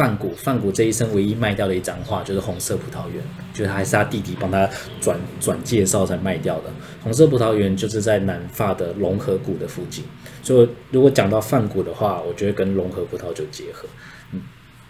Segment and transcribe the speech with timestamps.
[0.00, 4.66] 范谷，范谷这一生唯一卖掉的一张画就是红色葡萄园，就是还是他弟弟帮他
[4.98, 6.72] 转转介绍才卖掉的。
[7.02, 10.02] 红色葡萄园就是在南法的龙河谷的附近，
[10.42, 13.86] 所以如果讲到范谷的话，我觉得跟龙河葡萄酒结合。
[14.32, 14.40] 嗯，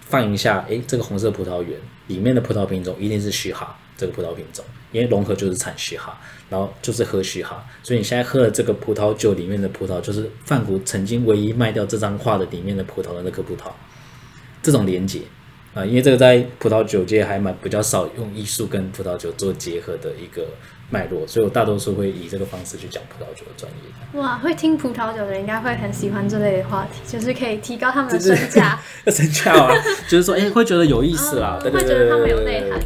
[0.02, 6.16] 放一下，诶，这个红色葡萄园里面的葡萄品种一定是虚哈这个葡萄品种，因为龙河就是产虚哈，
[6.48, 13.72] 然后就是喝虚哈，所以你现在喝的这个葡萄酒里面的葡萄，就是范谷曾经唯一卖掉这张画的里面的葡萄的那颗葡萄。
[14.62, 15.20] 这种连接
[15.74, 20.44] 啊，因为这个在葡萄酒界还蛮比较少用艺术跟葡萄酒做结合的一个
[20.90, 24.20] 脉络，所以我大多数会以这个方式去讲葡萄酒的专业。
[24.20, 28.80] 哇，会听葡萄酒的人应该会很喜欢这类的话题，就是可以提高他们的身价。
[29.06, 29.72] 身价啊，
[30.08, 32.80] 就是说，哎，会觉得有意思啊，会觉得他们有内涵。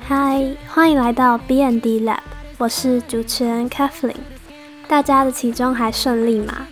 [0.00, 2.18] 嗨，欢迎来到 B N D Lab，
[2.58, 4.16] 我是主持人 Kathleen。
[4.88, 6.66] 大家的期中还顺利吗？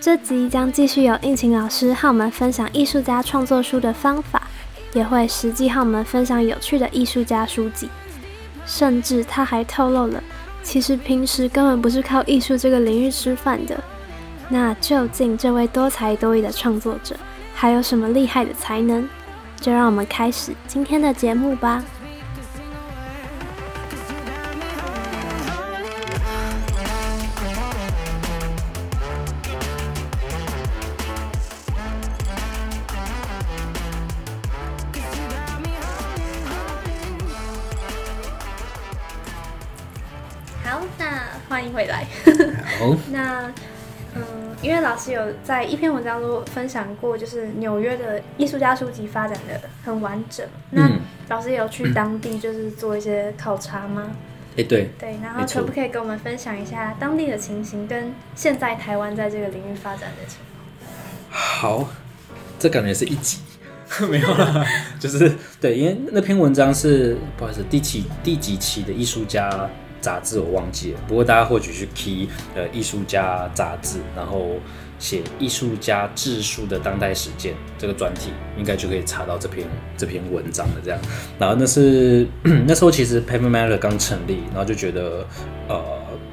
[0.00, 4.48] 这集将继续由应勤老师和我们分享艺术家创作书的方法，
[4.94, 7.90] 也会实际和我们分享有趣的艺术家书籍，
[8.64, 10.24] 甚至他还透露了，
[10.62, 13.78] 其实平时根本不是靠艺术这个领域吃饭的。
[14.52, 17.16] 那究竟这位多才多艺的创作者
[17.54, 19.08] 还有什么厉害的才能？
[19.58, 21.82] 就让我们开始今天的节目吧。
[45.44, 50.46] 在一篇文章中分享过，就是纽约的艺术家书籍发展的很完整。
[50.70, 50.88] 那
[51.28, 54.10] 老师有去当地就是做一些考察吗？
[54.56, 61.84] 哎，对，对，然后可不可以跟我们分享一下当地的情形，跟现在台湾在这个领域发展的情况？
[61.84, 61.88] 好，
[62.58, 63.38] 这感觉是一集，
[64.10, 64.64] 没有了，
[65.00, 69.68] 就是对，因为那篇文章是不好意思，第几第几期的艺术家。
[70.02, 74.56] 杂志我忘记了，不过大家或许去 key 呃艺术家杂志，然后
[75.02, 80.74] 写艺术家自述的当代实践这个专题，应该就可以查到这篇这篇文章了。
[80.84, 81.00] 这样，
[81.40, 82.24] 然后那是
[82.64, 85.26] 那时候其实 Paper Matter 刚成立，然后就觉得
[85.68, 85.82] 呃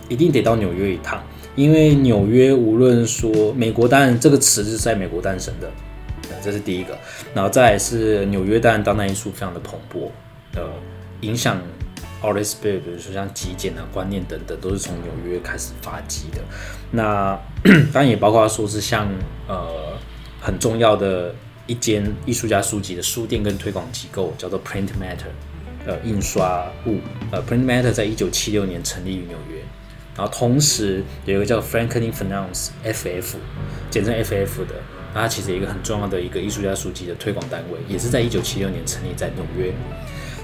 [0.08, 1.24] 一定得到纽约一趟，
[1.56, 5.72] 因为纽约无论说美国当然这个词是在美国诞生的，
[6.44, 6.96] 这是第一个，
[7.34, 10.10] 然后再是纽约当然当代艺术非常的蓬勃，
[10.56, 10.70] 呃
[11.22, 11.60] 影响。
[12.22, 16.42] A r t i s Bill，比如说像极简啊、观念等等，都是从纽约开始发迹的。
[16.92, 17.40] 那
[17.94, 19.08] 当然也包括说是像
[19.48, 19.98] 呃
[20.42, 21.34] 很重要的
[21.68, 25.32] 一间艺术家书籍的书店跟推广机构，叫做 Print Matter，
[25.86, 26.98] 呃印刷物。
[27.32, 29.62] 呃 Print Matter 在一九七六年成立于纽约，
[30.18, 33.36] 然后同时有一个叫 Franklin Finance FF，
[33.90, 34.76] 简称 FF 的，
[35.14, 39.72] 那它其实一个很重要的一个艺术家书籍的推广单位，也是在一九七六年成立在纽约。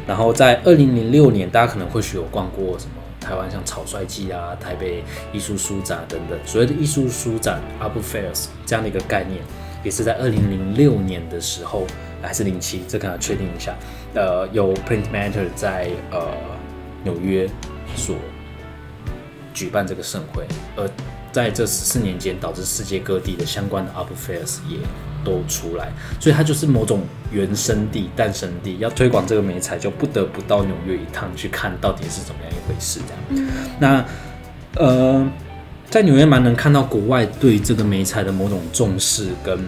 [0.07, 9.41] 然后在二零零六年，大家可能或许有逛过什么台湾像草率季啊、台北艺术书展等等，所谓的艺术书展 （Art Fairs） 这样的一个概念，
[9.83, 11.87] 也是在二零零六年的时候，
[12.21, 13.75] 还是零七，这可能确定一下。
[14.13, 16.27] 呃，有 Print Matter 在呃
[17.03, 17.49] 纽约
[17.95, 18.15] 所
[19.55, 20.45] 举办这个盛会，
[20.75, 20.87] 而
[21.31, 24.77] 在这十四年间，导致世界各地的相关的 Art Fairs 也。
[25.25, 25.91] 都出来，
[26.21, 28.77] 所以它就是某种原生地、诞生地。
[28.79, 33.01] 要推广这个美彩，就不得不到纽约一趟去看到底是怎么样一回事。
[33.05, 33.49] 这样，
[33.79, 34.05] 那
[34.75, 35.29] 呃，
[35.89, 39.59] 在纽约蛮能看到国外对这个美彩的某种重视跟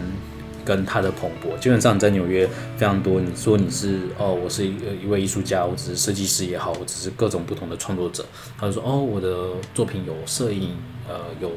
[0.63, 1.57] 跟它的蓬勃。
[1.59, 3.21] 基本上你在纽约非常多。
[3.21, 8.25] 你说你是哦，我是一一位艺术家，我只是设计师也好，我只是各种不同的创作者。
[8.59, 10.75] 他就说哦，我的作品有摄影，
[11.07, 11.49] 呃，有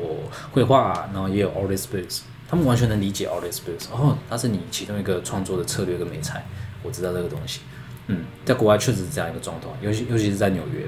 [0.52, 2.20] 绘画，然后也有 artist space。
[2.50, 6.44] 他们完全能理解 all this books，哦，它是你其中一个创作的策略跟美材，
[6.82, 7.60] 我知道这个东西。
[8.08, 10.80] 嗯，在国外确实是这样一个状况，尤其尤其是在纽约，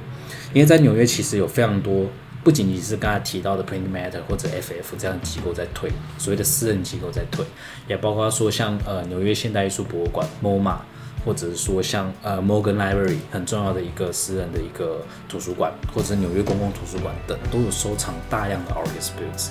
[0.52, 2.06] 因为在纽约其实有非常多，
[2.42, 5.88] 不仅仅是刚才提到的 Print Matter 或者 FF 这样的机构在推，
[6.18, 7.44] 所谓的私人机构在推，
[7.86, 10.78] 也包括说像呃纽约现代艺术博物馆 MoMA。
[11.24, 19.50] 或者是说像呃 Morgan Library 很重要的一个私人的一个图书馆，或者是纽约公共图书馆等，都有收藏大量的 artist books，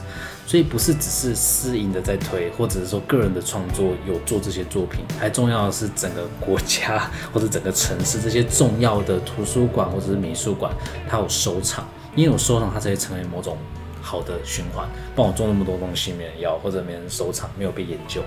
[0.52, 10.70] 所以不是只是私营的在推，或者是说个人的创作有做这些作品，还重要的是整个国家或者整个城市这些重要的图书馆或者是美术馆，
[11.08, 11.88] 它有收藏，
[12.18, 13.58] 因为有收藏，它才会成为某种
[14.02, 14.86] 好的循环。
[15.16, 18.22] 帮我做那么多东西，没人要，或者没人收藏，没有被研究。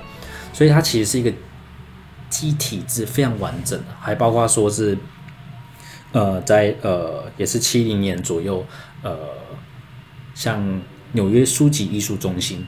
[0.50, 1.31] 所以它其实是一个
[2.31, 4.97] 机体制非常完整的，还包括说是
[6.12, 8.65] 呃在呃也是七零年左右
[9.03, 9.15] 呃
[10.35, 10.81] 像
[11.14, 12.64] 纽约书籍艺术中心。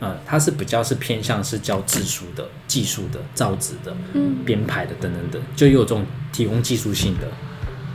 [0.00, 3.96] 呃，它是比较是偏向是教字书的、技术的、造纸的、
[4.44, 7.28] 编排的等等等，就有这种提供技术性的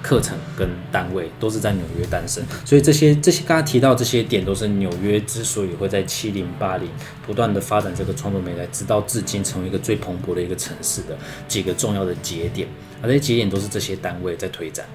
[0.01, 2.41] 课程跟单位，都是在纽约诞生。
[2.63, 6.87] 所以这些这些刚刚提到这些点，都是纽约之所以会在七零八零
[7.25, 11.17] 不断的发展这个创作媒体，直到至今成为一个最蓬勃的一个城市的
[11.49, 12.69] 几个重要的节点。
[13.01, 14.85] 而这些节点都是这些单位在推展，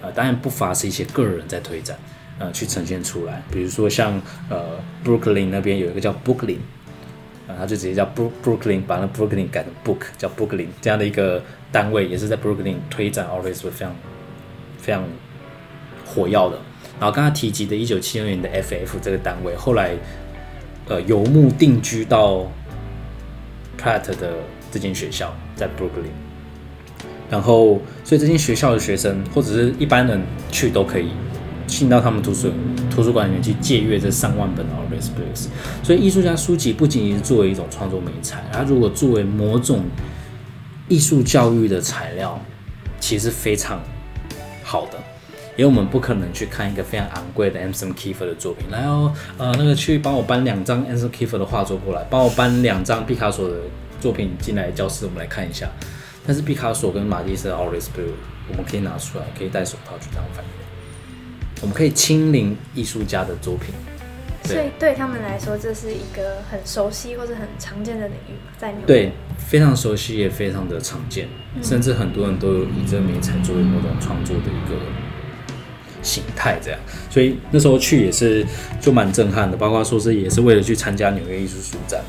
[0.00, 1.98] 啊，当然不乏是一些个人在推展。
[2.42, 6.56] 呃，去呈现出来，比如说像呃，Brooklyn 那边有一个叫 Brooklyn，
[7.46, 11.40] 啊，他就直接叫 Brook Brooklyn，把那 Brooklyn 改成 Book，叫 Brooklyn 这样的一个
[11.70, 13.94] 单位，也是在 Brooklyn 推展 Always 非常
[14.76, 15.04] 非常
[16.04, 16.58] 火药的。
[16.98, 19.92] 然后刚刚提及的1976年的 FF 这个单位，后来
[20.88, 22.50] 呃游牧定居到
[23.80, 24.34] Pratt 的
[24.72, 26.10] 这间学校，在 Brooklyn，
[27.30, 31.10] 然后所以这间学校的学生或者是一般人去都可以。
[31.78, 32.50] 进到他们图书
[32.90, 35.46] 图书馆里面去借阅这上万本的 a r t s books，
[35.84, 39.84] 所以艺术家书籍不仅仅是作为一种创作美材，它如果作为某种
[40.88, 42.40] 艺术教育的材料，
[43.00, 43.80] 其实非常
[44.62, 44.98] 好的。
[45.54, 53.56] 因为我们不可能去看一个非常昂贵的 Anson Kiefer 的作品，来哦，呃，那个去帮我搬两张 Anson Kiefer 的画作过来，帮我搬两张毕卡索的
[54.00, 55.68] 作品进来教室，我们来看一下。
[56.26, 58.12] 但是毕卡索跟马蒂斯的 a r t s book，
[58.48, 60.42] 我们可以拿出来，可以戴手套去当反。
[61.62, 63.72] 我们可以亲临艺术家的作品，
[64.42, 68.86] 所以对他们来说，这是一个很熟悉或者很常见的领域嘛，在纽约。
[68.86, 71.28] 对，非常熟悉也非常的常见，
[71.62, 74.76] 甚至很多人都有以这个美彩作为某种创作的一个
[76.02, 76.80] 形态，这样。
[77.08, 78.44] 所以那时候去也是
[78.80, 82.02] 就蛮震撼的，包括说是也是为了去参加纽约艺术书展。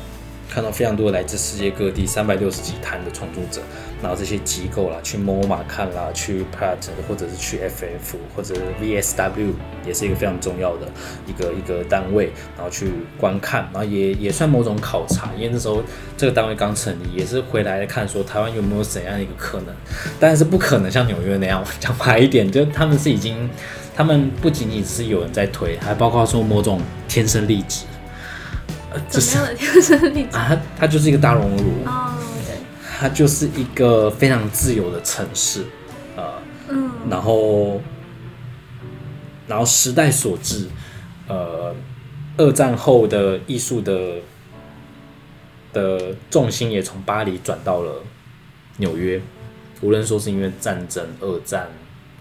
[0.54, 3.60] 看到非常多来自世界各地三百六十几摊的创作者，
[4.00, 6.76] 然后这些机构啦，去 MoMA 看啦，去 Pratt
[7.08, 9.52] 或者是去 FF 或者 VSW
[9.84, 10.86] 也是一个非常重要的
[11.26, 15.82] 一个一个单位，然后去观看，然后也也算某种考察，因为那时候
[16.16, 19.74] 这个单位刚成立，也是回来看说台湾有没有怎样的一个可能，
[20.20, 23.50] 但是不可能像纽约那样 讲白一点，就他们是已经，
[23.92, 27.86] 他们不仅仅是有人在推，还包括说某种天生丽质。
[29.08, 30.48] 怎么样的天生丽质 啊？
[30.48, 32.14] 它它就是一个大熔炉哦，
[32.46, 32.56] 对，
[32.98, 35.64] 它就是一个非常自由的城市，
[36.16, 36.34] 呃，
[36.68, 37.80] 嗯，然后
[39.46, 40.68] 然后时代所致，
[41.28, 41.74] 呃，
[42.36, 44.16] 二战后的艺术的
[45.72, 48.02] 的重心也从巴黎转到了
[48.78, 49.20] 纽约，
[49.80, 51.68] 无论说是因为战争、二战，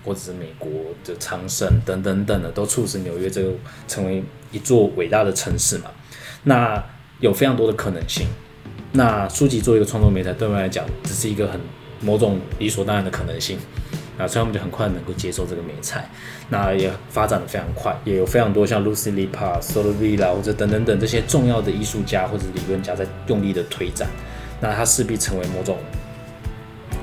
[0.03, 0.69] 或者是美国
[1.05, 3.51] 的昌盛等等等的，都促使纽约这个
[3.87, 5.89] 成为一座伟大的城市嘛。
[6.43, 6.83] 那
[7.19, 8.27] 有非常多的可能性。
[8.91, 11.59] 那书籍作为一个创作媒材，对我们来讲，只是一个很
[12.01, 13.57] 某种理所当然的可能性。
[14.15, 16.07] 啊，所以我们就很快能够接受这个美材。
[16.49, 24.07] 那也发展的非常快，也有非常多像 Lucy Lipa、s o l o v i l a 或者等等等这些重要的艺术家或者理论家在用力的推展。
[24.61, 25.77] 那它势必成为某种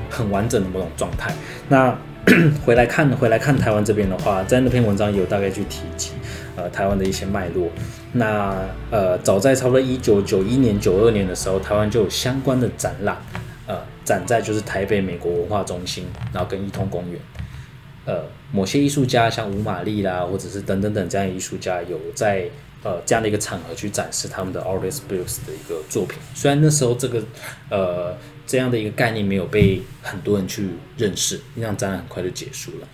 [0.09, 1.35] 很完整的某种状态。
[1.69, 1.93] 那
[2.65, 6.13] 回来看，回来看台湾这边的话，在那篇文章也有大概去提及。
[6.55, 7.69] 呃，台湾的一些脉络，
[8.13, 13.17] 那呃，早在差不多一九九一年、九二年的时候，台湾就有相关的展览，
[13.67, 17.21] 呃，展在就是台北美国文化中心，然后跟一通公园，
[18.07, 22.49] 呃，某些艺术家像吴玛丽啦，或者是等等等这样的艺术家，有在
[22.83, 26.19] 呃这样的一个场合去展示他们的 artist books 的一个作品。
[26.35, 27.23] 虽然那时候这个
[27.69, 32.89] 呃这样的一个概念没有被很多人去认识，那场展览很快就结束了。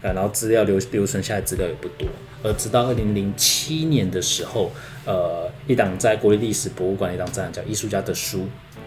[0.00, 2.08] 呃，然后资料留留存下来资料也不多，
[2.42, 4.70] 而直到二零零七年的时候，
[5.04, 8.38] 呃，一档在国立历史博物馆一档展览叫《艺术家的书》，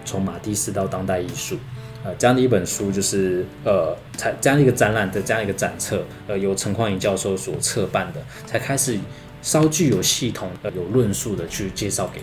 [0.03, 1.57] 从马蒂斯到当代艺术，
[2.03, 8.99] 呃，这样的一本书就是呃，才这样一个展览的这样一个展册，呃，由陈匡颖教授所策办的，才开始
[9.41, 12.21] 稍具有系统、有论述的去介绍给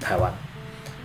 [0.00, 0.32] 台湾。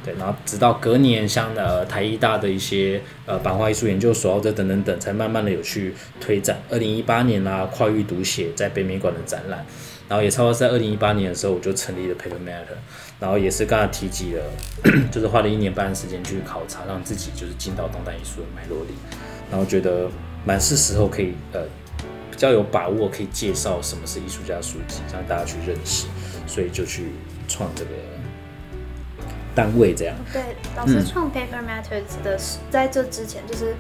[0.04, 6.58] 对，然后直到隔年，像呃台艺大的一些呃版画艺术研究所或者等等等，才慢慢的有去推展。
[6.72, 9.64] 二零一八年啦，跨域读写在北美馆的展览，
[10.10, 12.78] 然后也差不多在二零一八年的时候，我就成立了 Paper Matter，
[13.20, 14.44] 然后也是刚才提及了，
[15.12, 18.96] 就是花了一年半的时间去考察，让自己就是进到当代艺术的脉络里，
[19.52, 20.10] 然后觉得
[20.44, 21.62] 蛮是时候可以呃
[22.32, 26.08] 比较有把握可以介绍什么是艺术家书籍，让大家去认识，
[26.48, 27.12] 所以就去
[27.48, 27.92] 创这个。
[29.54, 30.42] 单位这样对，
[30.76, 32.40] 老师创 Paper Matters 的
[32.70, 33.76] 在这之前，就是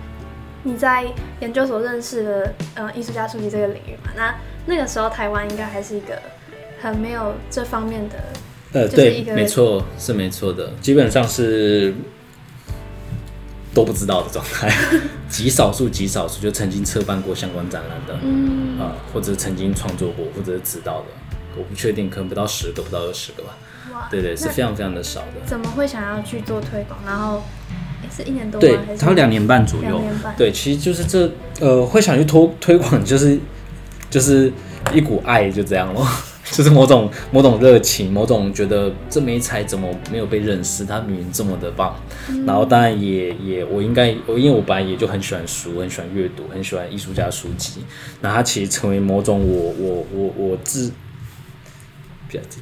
[0.64, 1.06] 你在
[1.40, 4.12] 研究所认识的呃艺术家书籍这个领域嘛？
[4.16, 4.36] 那
[4.66, 6.22] 那个时候台湾应该还是一个
[6.82, 8.16] 很没有这方面的
[8.74, 11.94] 呃，对，没错，是没错的，基本上是
[13.74, 14.70] 都不知道的状态，
[15.28, 21.08] 极少数极少数就曾经策办过相关展览的，嗯，啊、或者曾经创作过或者是指导的，
[21.58, 23.58] 我不确定，可能不到十个，不到二十个吧。
[23.94, 25.46] 哇，对对，是非常非常的少的。
[25.46, 27.00] 怎么会想要去做推广？
[27.06, 27.44] 然后
[28.16, 28.84] 是一年多对吗？
[28.88, 30.02] 还，是两年半左右。
[30.38, 33.40] 对，其实就是这呃，会想去推推广，就是
[34.10, 34.52] 就是
[34.94, 36.06] 一股爱，就这样咯。
[36.52, 41.96] 就是某种某种热情，某种觉得这枚才怎么没有被认识，他明明这么的棒。
[42.46, 47.86] 然后当然也也我应该我因为我本来也就很喜欢书，很喜欢阅读，很喜欢艺术家书籍。
[48.20, 50.92] 那他其实成为某种我我我我自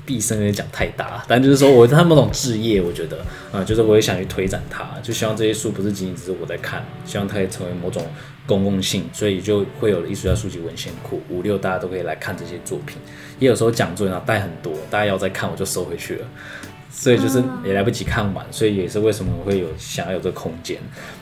[0.05, 8.05] 毕生有点讲太大，但就是说我他某种置业，我觉得啊、就是我也想去推展它，就希望这些书不是仅仅只是我在看，希望它可以成为某种
[8.45, 12.97] 公共性，所以就会有艺术家书籍文献库五六，大家都可以来看这些作品。
[13.39, 16.27] 也有时候讲座然后带很多，大家要再看我就收回去了。
[16.91, 20.77] 所以就是也来不及看完，所以也是为什么我会有想要有这个空间。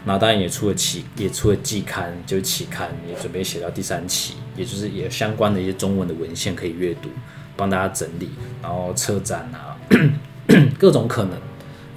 [0.06, 7.10] 然后当然也出了期，也出了季刊，就是期刊也准备写到第三期，也就是也相关的一些中文的文献可以阅读，
[7.58, 8.30] 帮大家整理，
[8.62, 9.76] 然后车展啊，
[10.80, 11.34] 各种可能，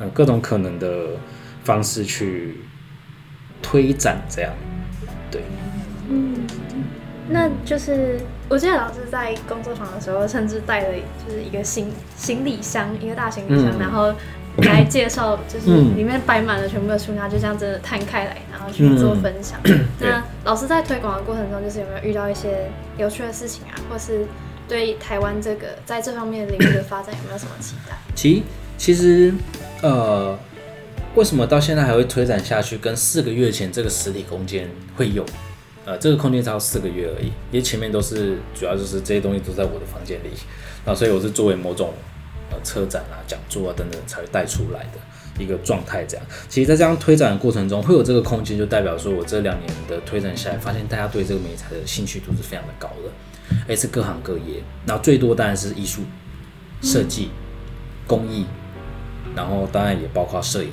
[0.00, 1.10] 嗯、各种可能的
[1.62, 2.56] 方式去
[3.62, 4.50] 推展这样。
[5.30, 5.42] 对，
[6.08, 6.46] 嗯，
[7.28, 10.88] 那就是我记得老师在工作坊的时候，甚至带了
[11.26, 13.78] 就是一个行行李箱，一个大行李箱，嗯。
[13.78, 14.12] 然后
[14.64, 15.96] 来介绍，就是嗯。
[15.96, 19.60] 里面摆满了全部的书，然后就这样真的摊开来，然后去做分享。
[19.62, 24.26] 对那老师在推广的过程中，就是有没有遇到一些有趣的事情啊，或是
[24.70, 27.98] 对台湾这个在这方面领域的发展有没有什么期待？
[28.14, 28.44] 其
[28.78, 29.34] 其实
[29.82, 30.38] 呃，
[31.16, 32.78] 为什么到现在还会推展下去？
[32.78, 35.26] 跟四个月前这个实体空间会有，
[35.84, 40.28] 呃，这个空间才有四个月而已，因为前面都是主要就是这些东西都在我的房间里，
[40.86, 41.92] 那所以我是作为某种
[42.52, 46.04] 呃车展啊、讲座啊等等才会带出来的一个状态。
[46.04, 53.10] 这样，其实，在这样推展的过程中，会有这个空间，就代表说我这两年的推展下来，发现大家对这个美材的兴趣度是非常的高的，
[53.68, 56.02] 而且是各行各业，然后最多当然是艺术、
[56.82, 57.30] 设计、
[58.06, 58.46] 工艺。
[59.36, 60.68] 然后当然也包括摄影，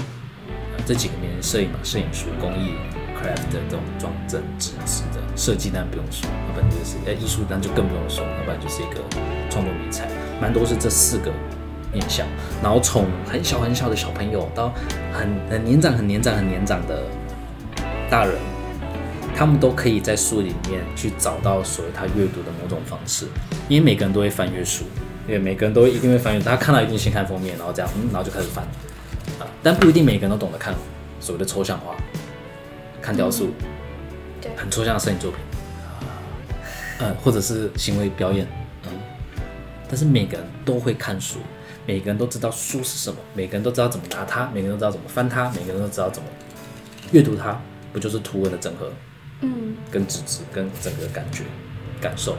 [0.75, 2.71] 呃这几个面摄影嘛，摄影书、工艺、
[3.15, 8.95] craft 的这种装帧、纸质的设计，当然不用说，要不然就是呃艺术，当然就更不用说，要不然就是一个
[9.47, 10.09] 创作迷彩，
[10.41, 11.31] 蛮多是这四个
[11.93, 12.25] 面向。
[12.63, 14.73] 然后从很小很小的小朋友到
[15.13, 17.03] 很很年长、很年长、很年长的
[18.09, 18.33] 大人，
[19.37, 23.27] 他们都可以在书里面去找到所谓他阅读的某种方式，
[23.69, 24.85] 因为每个人都会翻阅书，
[25.27, 28.65] 因为每个人都一定会翻阅，他看到一定先看封面，然后这样，嗯，然后就开始翻，
[29.37, 30.73] 啊，但不一定每个人都懂得看
[31.19, 31.95] 所谓的抽象画，
[32.99, 33.51] 看雕塑，
[34.41, 34.51] 对。
[34.57, 35.39] 很抽象的摄影作品，
[36.97, 38.47] 呃，或者是行为表演，
[38.87, 38.91] 嗯，
[39.87, 41.37] 但是每个人都会看书，
[41.85, 46.27] 每个人都知道书是什么，每个人都知道怎么拿它，每个人都知道怎么翻它，每个人都知道怎么
[47.11, 47.61] 阅读它，
[47.93, 48.91] 不就是图文的整合？
[49.41, 51.43] 嗯跟纸质跟整个感觉
[52.01, 52.35] 感受，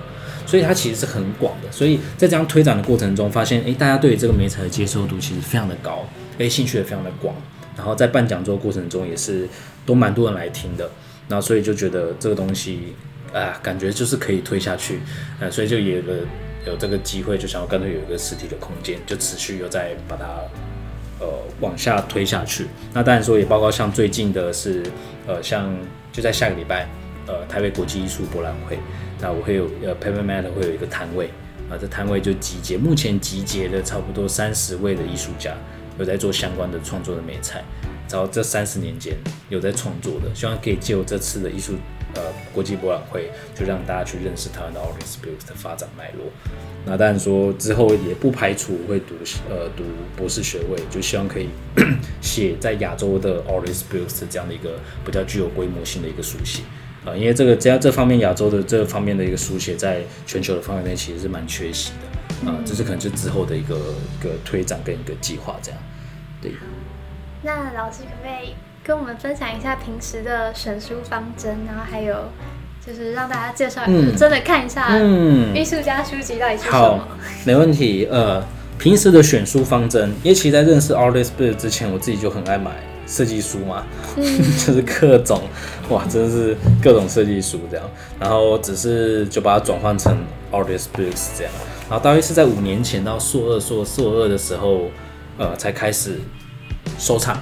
[0.47, 1.71] 所以它其实是很广的。
[1.73, 6.07] 所以在这样推展的过程中，发现诶，大家对这个媒材的接受度其实非常的高，
[6.38, 7.35] 诶，兴趣也非常的广。
[7.76, 9.49] 然后在办讲座过程中也是
[9.87, 10.90] 都蛮多人来听的，
[11.28, 12.95] 那所以就觉得这个东西
[13.33, 14.99] 啊，感觉就是可以推下去，
[15.38, 16.26] 呃，所以就有了
[16.67, 20.26] 有这个机会，就想要干脆有一个实体的空间，就持续又再把它
[21.21, 21.27] 呃
[21.61, 22.67] 往下推下去。
[22.93, 24.83] 那当然说也包括像最近的是
[25.27, 25.77] 呃像
[26.13, 26.89] 就在下个礼拜
[27.27, 28.79] 呃台北国际艺术博览会，
[29.21, 31.31] 那我会有呃 Paper Matter 会有一个摊位
[31.71, 35.55] 啊，这摊位就集结目前集结了差不多三十位的艺术家，
[35.99, 37.63] 有在做相关的创作的美菜，
[38.11, 39.15] 然后这三十年间
[39.49, 41.75] 有在创作的，希望可以借由这次的艺术
[42.15, 42.23] 呃
[42.53, 46.27] 国际博览会，就让大家去认识台湾的 Art Dispute 的发展脉络。
[46.87, 49.15] 那当然说之后也不排除会读
[49.50, 49.85] 呃读
[50.17, 51.49] 博士学位，就希望可以
[52.21, 56.62] 写在亚洲的 Art Dispute 这样的一个比较具有规模性的一个书写。
[57.05, 65.81] 啊，因为这个这样这方面亚洲的这方面的一个书写，在全球的范围内其实是蛮缺席的啊，这是可能是之后的一个一个推展跟一个计划这样。
[66.43, 66.53] 对，
[67.43, 68.55] 那老师可不可以
[68.88, 72.16] 跟我们分享一下平时的选书方针，然后还有
[72.85, 77.07] 就是让大家介绍，嗯真的看一下嗯艺术家书籍到底是什好么？，
[77.45, 78.09] 没问题。
[78.11, 78.42] 呃，
[78.78, 82.71] 平时的选书方针，因为其实在认识 Artist Bill 之前，我自己就很爱买
[83.07, 83.85] 设计书嘛，
[84.16, 85.42] 就是各种
[85.90, 87.87] 哇，真的是各种设计书这样。
[88.18, 90.16] 然后只是就把它转换成
[90.50, 91.52] Artist Books 这样。
[91.90, 94.85] 然后大约是在五年前到硕二、硕硕二的时候，
[95.37, 96.18] 呃，才开始
[96.99, 97.38] 收藏。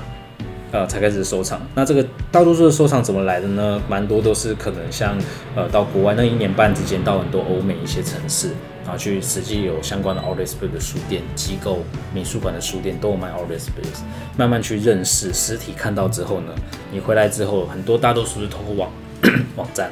[0.72, 1.60] 呃，才开始收藏。
[1.74, 3.80] 那这个大多数的收藏怎么来的呢？
[3.88, 5.16] 蛮多都是可能像
[5.54, 8.48] 呃到国外那一年半之间到很多欧美一些城市，
[8.82, 14.00] 然后去实际有相关的 Outlet Space 的书店、机构、美术馆的书店都有卖 Outlet Space，
[14.36, 16.52] 慢慢去认识实体，看到之后呢，
[16.90, 18.90] 你回来之后，很多大多数是通过网
[19.54, 19.90] 网站，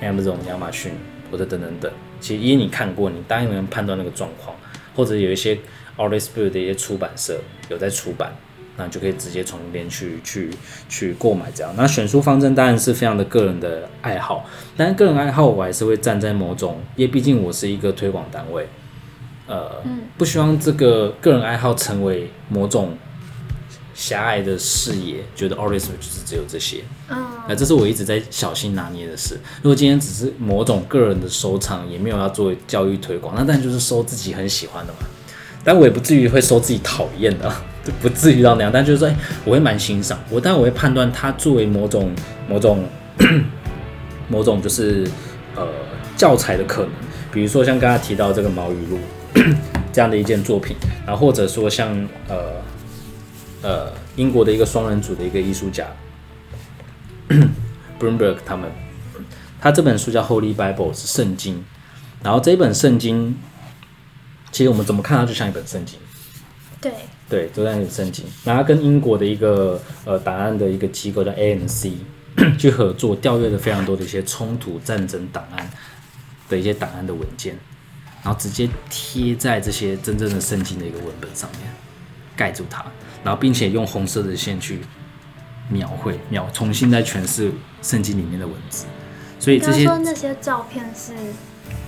[0.00, 0.92] 像这种亚马逊
[1.32, 4.54] 或者等等等，其实因为你看过，你当然能判断那个状况，
[4.94, 5.58] 或者有一些
[5.96, 8.30] Outlet Space 的一些出版社有在出版。
[8.76, 10.50] 那就可以直接从那边去去
[10.88, 11.72] 去购买这样。
[11.76, 14.44] 那选书方针当然是非常的个人的爱好，
[14.76, 18.68] 但是个人爱好我还是会站在某种，因为毕竟我是一个推广单位，
[19.46, 19.82] 呃，
[20.18, 22.96] 不希望这个个人爱好成为某种
[23.94, 26.82] 狭隘的视野，觉得 Oris 就是只有这些。
[27.08, 29.38] 嗯，那这是我一直在小心拿捏的事。
[29.62, 34.98] 如果今天只是某种个人的收藏，也没有要做教育推广，那当然就是收自己很喜欢的嘛。
[35.64, 37.50] 但我也不至于会收自己讨厌的。
[38.00, 42.10] 不至于到那样，但就是说，哎，我会蛮欣赏我，但我会判断它作为某种、
[42.48, 42.82] 某种、
[44.26, 45.06] 某种，就是
[45.54, 45.68] 呃
[46.16, 46.90] 教材的可能，
[47.30, 48.98] 比如说像刚才提到这个毛语录
[49.92, 50.74] 这样的一件作品，
[51.06, 51.94] 然后或者说像
[52.26, 52.36] 呃
[53.60, 55.86] 呃英国的一个双人组的一个艺术家
[58.00, 58.70] Bloomberg 他们，
[59.60, 61.62] 他这本书叫 Holy Bible 是圣经，
[62.22, 63.36] 然后这本圣经，
[64.54, 65.98] 其实我们怎么看它就像一本圣经，
[66.80, 66.92] 对。
[67.28, 68.24] 对，都在申请。
[68.44, 71.90] 然后跟英国的一个呃档案的一个机构叫 ANC
[72.56, 75.68] 去合作，调阅了非常多的一些冲突战争档案
[76.48, 77.58] 的一些档案的文件，
[78.22, 81.62] 然后直接贴在这些真正的圣经的一个文本上面，
[82.36, 82.84] 盖住它，
[83.24, 84.78] 然后并且用红色的线去
[85.68, 87.50] 描绘、描重新再诠释
[87.82, 88.84] 圣经里面的文字。
[89.40, 91.12] 所以这些那些照片是。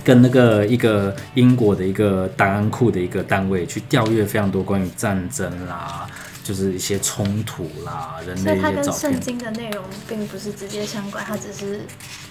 [0.07, 6.07] 跟那个一个英国的一个档案库的一个单位去调阅非常多关于战争啦，
[6.45, 8.85] 就是一些冲突啦，人类一些照片。
[8.85, 11.81] 跟圣经的内容并不是直接相关，它只是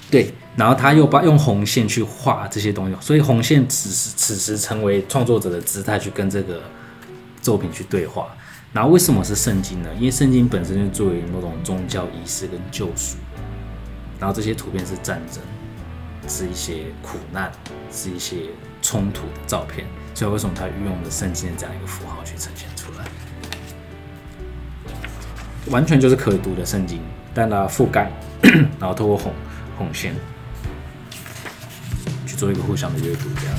[0.10, 0.34] 对。
[0.56, 6.62] 然后他又把用红线去画这些东西，所以红线此时此时成为创作者的姿态去跟这个
[7.42, 8.28] 作品去对话。
[8.72, 9.90] 然后为什么是圣经呢？
[9.98, 13.18] 因为圣经本身就作为某种宗教仪式跟救赎。
[14.18, 15.44] 然后这些图片是战争。
[16.28, 17.52] 是一些苦难，
[17.92, 18.38] 是一些
[18.82, 23.06] 冲突的照片，所以为什么他运用了圣经的这样一个符号去呈现出来？
[25.72, 27.02] 完全就是可读的圣经，
[27.34, 28.12] 但它覆盖，
[28.80, 29.34] 然后透过红
[29.78, 30.14] 红线
[32.28, 33.56] 去做一个互相的阅读，这样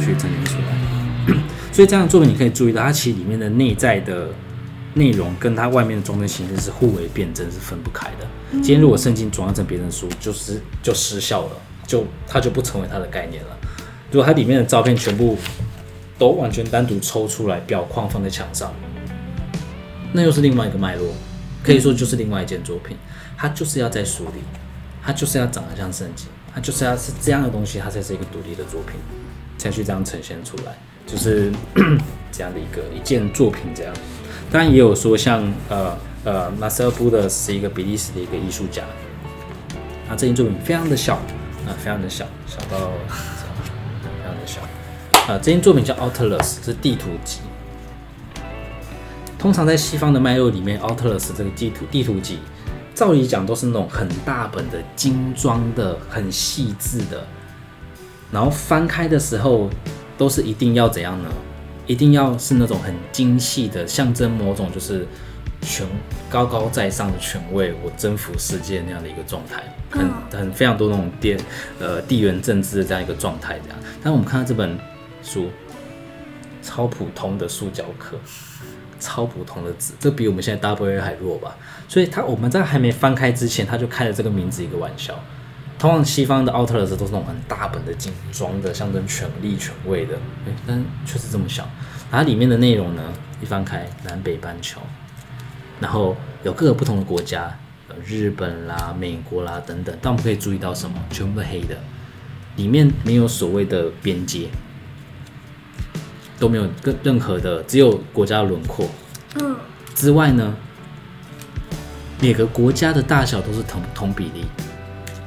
[0.00, 0.68] 去呈现出来。
[1.72, 4.28] 所以这样的作品你可以注意到，它其实里面的内在的。
[4.94, 8.26] 内容跟它外面的装帧形式是互为辩证，是分不开的。
[8.52, 11.52] 今天如果圣经转换成别人的书，就是就失效了，
[11.86, 13.50] 就它就不成为它的概念了。
[14.10, 15.36] 如果它里面的照片全部
[16.18, 18.72] 都完全单独抽出来，表框放在墙上，
[20.12, 21.12] 那又是另外一个脉络，
[21.62, 22.96] 可以说就是另外一件作品。
[23.36, 24.40] 它就是要在书里，
[25.00, 28.96] 它就是要长得像圣经，它就是要是这样的东西，它才是一个独立的作品，
[29.58, 31.52] 才去这样呈现出来，就是
[32.32, 33.94] 这样的一个一件作品这样。
[34.50, 38.82] 当然也有说，像呃呃，Marcel b u d 是一个比利时的一个艺术家，
[40.08, 41.16] 他这件作品非常的小，
[41.66, 44.60] 啊，非常的小，小到非常的小，
[45.32, 47.40] 啊，这件作品叫 Outlus，是地图集。
[49.38, 52.38] 通常在西方的脉络里面，Outlus 这个地图地图集，
[52.94, 57.24] 照理讲都是那种很大本的、精装的、很细致的，
[58.32, 59.68] 然后翻开的时候
[60.16, 61.28] 都是一定要怎样呢？
[61.88, 65.04] 一定要是那种很精细的，象征某种就是
[65.62, 65.84] 权
[66.30, 71.36] 高高在上的权威，我征服世界那样的一个状态，很很非常多那种地
[71.80, 73.78] 呃地缘政治的这样一个状态这样。
[74.02, 74.78] 但我们看到这本
[75.22, 75.50] 书，
[76.62, 78.16] 超普通的塑胶壳，
[79.00, 81.56] 超普通的纸，这比我们现在 W 还弱吧？
[81.88, 85.18] 所以他我们在还没翻开之前，他就开了这个名字一个玩笑。
[85.78, 91.68] 通常西方的奥特勒斯都是那种很大本的精装的，象征权力权威的，哎，但却是这么小。
[92.10, 93.02] 它里面的内容呢，
[93.40, 94.80] 一翻开南北半球，
[95.78, 97.56] 然后有各个不同的国家，
[98.04, 99.96] 日本啦、美国啦等等。
[100.02, 100.96] 但我们可以注意到什么？
[101.10, 101.76] 全部都黑的，
[102.56, 104.48] 里面没有所谓的边界，
[106.40, 108.88] 都没有任任何的，只有国家的轮廓。
[109.36, 109.56] 嗯。
[109.94, 110.56] 之外呢，
[112.20, 114.44] 每个国家的大小都是同同比例。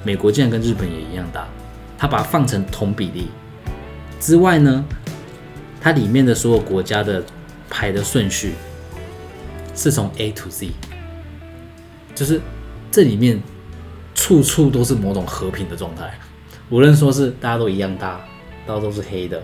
[0.04, 1.48] 美国竟然跟日本也一样大，
[1.98, 3.30] 它把它放成同比例。
[4.20, 4.84] 之外呢，
[5.80, 7.24] 它里面的所有国家的
[7.70, 8.54] 排的顺序
[9.76, 10.72] 是从 A to Z，
[12.14, 12.42] 就是
[12.92, 13.42] 这里面
[14.14, 16.20] 处处都是某种和平的状态，
[16.70, 18.22] 无论说是大家都一样大，
[18.66, 19.44] 大家都是黑的，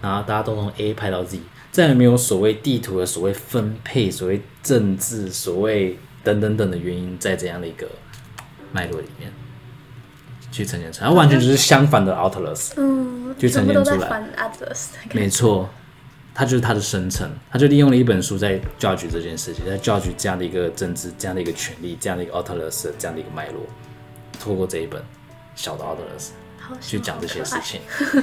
[0.00, 1.38] 然后大家都从 A 排到 Z，
[1.70, 7.86] 再也没有所谓地图的所谓分配、所谓政治、所谓等等等的原因在这样的一个
[8.72, 9.32] 脉络里面。
[10.52, 12.74] 去呈现出来，它完全就是相反的 Outlast，。
[12.76, 14.22] 嗯，去呈现出来。
[15.12, 15.68] 没错，
[16.34, 23.62] 它就是它的生成，它就利用了一本书在 judge 这件事情，在 judge 这样的一个政治、这样的一个权利、这样的一个 Outlast 这样的一个脉络，
[24.38, 25.02] 透过这一本
[25.54, 26.28] 小的 Outlast
[26.80, 27.80] 去讲这些事情。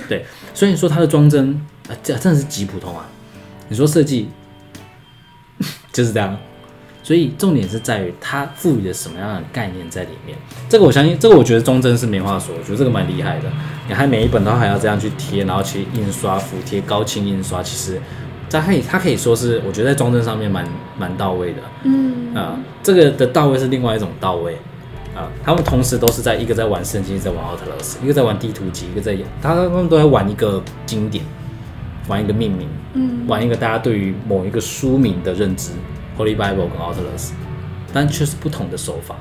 [0.07, 1.53] 对，所以你说它的装帧
[1.89, 3.05] 啊，这真的是极普通啊。
[3.67, 4.29] 你说设计
[5.91, 6.37] 就是这样，
[7.01, 10.37] 所以重点是在于它赋予了什么样的概念在里面。
[10.67, 13.45] 这个我相信，这个我觉得装帧是没话说，我觉得这个蛮厉害的。
[13.87, 17.99] 你还每一本都还要这样去贴，然后去印刷、服贴、高清印刷，其实
[18.49, 21.61] 它可以，它可以说是我觉得在装帧上面蛮蛮到位的。
[21.83, 24.57] 嗯，啊、这个的到位是另外一种到位
[25.15, 31.25] 啊、他们同时都是在一个在玩圣经，一个在玩奥特勒斯，一个在玩地图集，一个在演，他他们都在玩一个经典，
[32.07, 35.71] 玩一个命名，嗯，玩一个大家对于某一个书名的认知
[36.19, 37.33] ，Holy Bible 跟奥特勒斯，
[37.93, 39.15] 但却是不同的手法。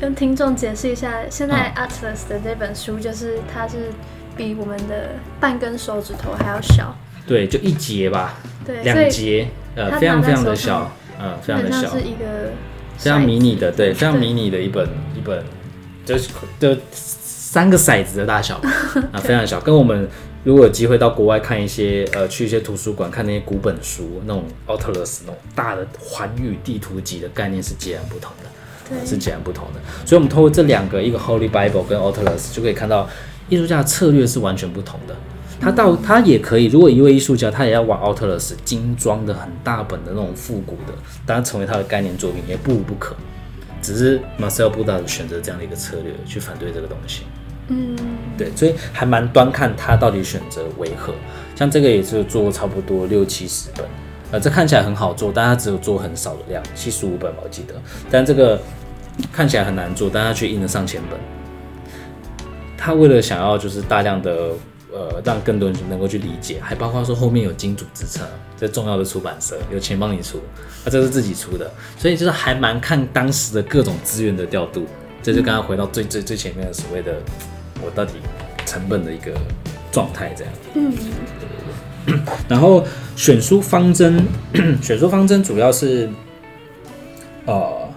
[0.00, 1.86] 跟听众解释一下，现在嗯。
[1.86, 3.90] Atlas 的这本书就是它是
[4.34, 11.90] 比我们的半根手指头还要小，对，就一节吧，对，两以节，呃，非常非常的小，嗯，非常的小。
[11.90, 12.52] 是，一个
[12.96, 14.20] 非常迷你的，对，非常对。
[14.20, 15.44] 迷你的一本一本，
[16.06, 18.56] 就是就三个骰子的大小
[19.12, 20.08] 啊，非常小，跟我们
[20.42, 28.48] 如果有机会到国外看一些呃，去一些图书馆看那些古本书，那种 Atlas 那种大的环宇地图集的概念是截然不同的。
[28.88, 29.80] 对是截然不同的。
[30.04, 33.08] 所以，我们通过这两个，一个 Holy Bible 跟 Atlas，就可以看到
[33.48, 35.14] 艺术家的策略是完全不同的。
[35.60, 40.94] 他到他也可以，如果一位艺术家他也要玩 Atlas 精装的很大本的那种复古的，
[41.26, 43.14] 当然成为他的概念作品也不无不可。
[43.82, 47.22] 只是 Marcel b u d a 选择这样的一个策略去反对这个东西。
[47.70, 47.96] 嗯，
[48.36, 51.14] 对，所以还蛮端看他到底选择为何。
[51.54, 53.86] 像这个也是做差不多六七十本，
[54.32, 57.74] 呃，这看起来很好做，但他只有做很少的量，七十五本吧，我记得。
[58.10, 58.60] 但这个
[59.32, 61.18] 看起来很难做，但他却印了上千本。
[62.76, 64.52] 他为了想要就是大量的
[64.90, 68.26] 呃让更多人能够去理解，还包括说后面有金主支撑，
[68.58, 70.40] 这重要的出版社有钱帮你出，
[70.84, 74.86] 那这是自己出的，所以就是还蛮看当时的各种资源的调度。
[75.22, 77.20] 这就刚刚回到最最最前面的所谓的
[77.84, 78.14] 我到底
[78.66, 79.32] 成本的一个
[79.90, 80.52] 状态这样。
[80.74, 80.92] 嗯，
[82.48, 82.84] 然后
[83.16, 84.24] 选书方针，
[84.82, 86.08] 选书方针主要是，
[87.46, 87.88] 呃，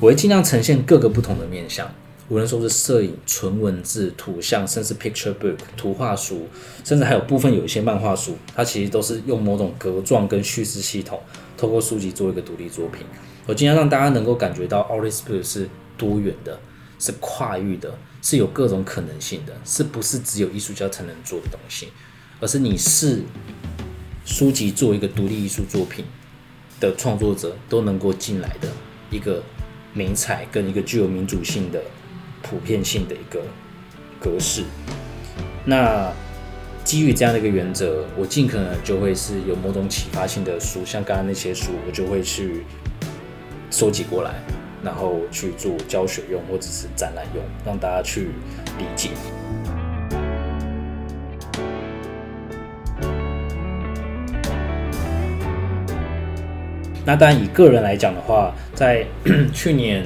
[0.00, 1.90] 我会尽量呈现各个不同的面向，
[2.28, 6.48] 无论说是摄影、纯文字、图像，甚至 picture book 图画书，
[6.84, 11.20] 甚至还有部分有一些漫画书，它其实都是用某种格状跟叙事系统，
[11.56, 13.04] 透过书籍做一个独立作品。
[13.46, 15.68] 我尽量让大家能够感觉到 Auris Book 是
[15.98, 16.58] 多元的，
[17.02, 21.88] 是跨域的，是有各种可能性的，是不是只有艺术家才能做的东西？
[22.40, 23.22] 而是你是
[24.24, 26.04] 书籍做一个独立艺术作品
[26.78, 28.68] 的创作者都能够进来的
[29.10, 29.42] 一个
[29.92, 31.82] 美彩跟一个具有民主性的
[32.40, 33.42] 普遍性的一个
[34.20, 34.62] 格式。
[35.64, 36.12] 那
[36.84, 42.64] 基于这样的一个原则，我尽可能就会是有某种启发性的书，像刚刚那些书，我就会去
[43.72, 44.40] 收集过来，
[44.82, 48.30] 然后去做教学用或者是展览用，让大家去
[48.78, 49.10] 理解。
[57.04, 59.04] 那当然，以个人来讲的话，在
[59.52, 60.04] 去年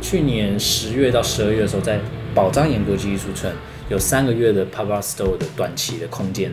[0.00, 1.98] 去年十月到十二月的时候，在
[2.34, 3.52] 宝藏岩国际艺术村
[3.90, 6.50] 有三个月的 Papa Store 的短期的空间，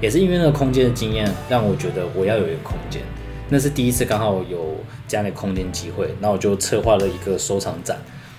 [0.00, 3.02] 也是因为那个空间的经验，让我觉得我要有一个空间。
[3.48, 4.76] 那是第一次刚好有
[5.06, 7.98] 这样的空间机会，那我就策划了一个收藏展，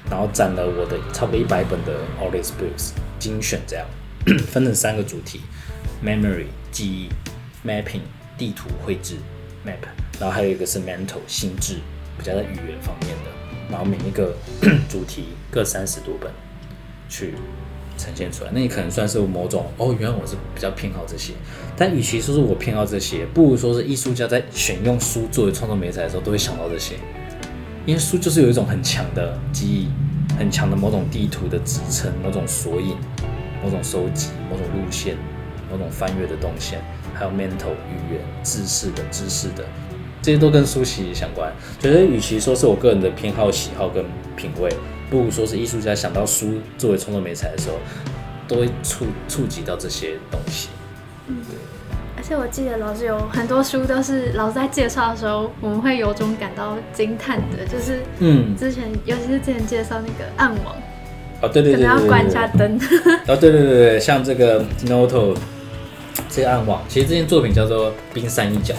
[0.10, 3.86] 然后展了我的差不多一百本的 Auris Books 精选，这样
[4.48, 5.42] 分成三个主题
[6.04, 7.10] ：Memory 记忆、
[7.66, 8.02] Mapping
[8.38, 9.16] 地图绘制
[9.66, 9.88] Map，
[10.20, 11.76] 然后还有一个是 Mental 心智，
[12.18, 13.32] 比较在语言方面的。
[13.70, 14.36] 然后每一个
[14.90, 16.32] 主题各三十多本
[17.10, 17.34] 去
[18.06, 21.34] 呈现出来，那你可能算是某种哦，原来我是比较偏好这些。
[21.76, 26.96] 但与其说是我偏好这些，不如说是艺术家在选用书作为创作媒材的时候，都会想到这些，
[27.86, 29.88] 因为书就是有一种很强的记忆，
[30.38, 32.96] 很强的某种地图的支撑，某种索引，
[33.64, 35.16] 某种收集，某种路线，
[35.72, 36.80] 某种翻阅的动线，
[37.14, 39.66] 还有 mental 语言、知识的知识的，
[40.22, 41.52] 这些都跟书息相关。
[41.80, 44.70] 觉得与其说是我个人的偏好、喜好跟品味，
[45.10, 47.78] 不如说是艺术家想到书作为创作媒材的时候，
[48.48, 50.70] 都会触触及到这些东西。
[52.18, 60.76] 而且我记得老师有很多书都是老师在介绍的时候，我们会有种感到惊叹的，就是嗯，之前尤其是之前介绍那个暗网，
[61.42, 62.80] 哦，对对可对对对能要关一下对灯。
[63.28, 65.36] 哦，对对对对，像这个 Noto
[66.30, 68.74] 这个暗网，其实这件作品叫做《冰山一角》。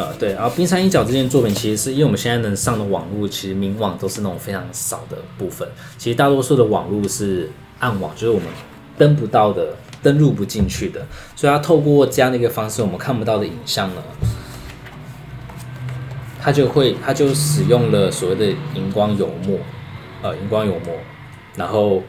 [0.00, 5.68] 呃，对，然后《冰山一角》这件作品，其实是因为我们现在能上的网络，其实明网都是那种非常少的部分。
[5.98, 8.48] 其实大多数的网络是暗网，就是我们
[8.96, 14.02] 登不到的、登录不进去的，所以它透过这样的一个方式，我们看不到的影像呢，
[16.40, 19.58] 它就会它就使用了所谓的荧光油墨，
[20.22, 20.94] 呃，荧光油墨，
[21.56, 22.02] 然后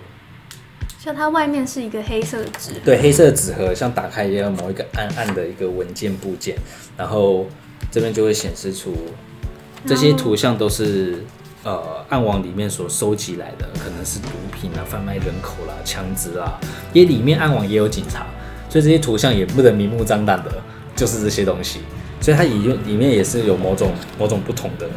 [0.97, 6.56] 像它外面是一个黑色的纸，对黑色的纸盒，像打开一样某一个暗暗的一个文件部件，
[6.95, 7.47] 然后
[7.91, 8.95] 这边就会显示出
[9.86, 11.23] 这些图像都是
[11.63, 16.58] 呃暗网里面所收集来的，可能是毒品啊、贩卖人口啦、枪支啦，
[16.93, 18.25] 因为里面暗网也有警察，
[18.69, 20.51] 所以这些图像也不能明目张胆的，
[20.95, 21.80] 就是这些东西，
[22.21, 24.88] 所以它里面里面也是有某种某种不同的，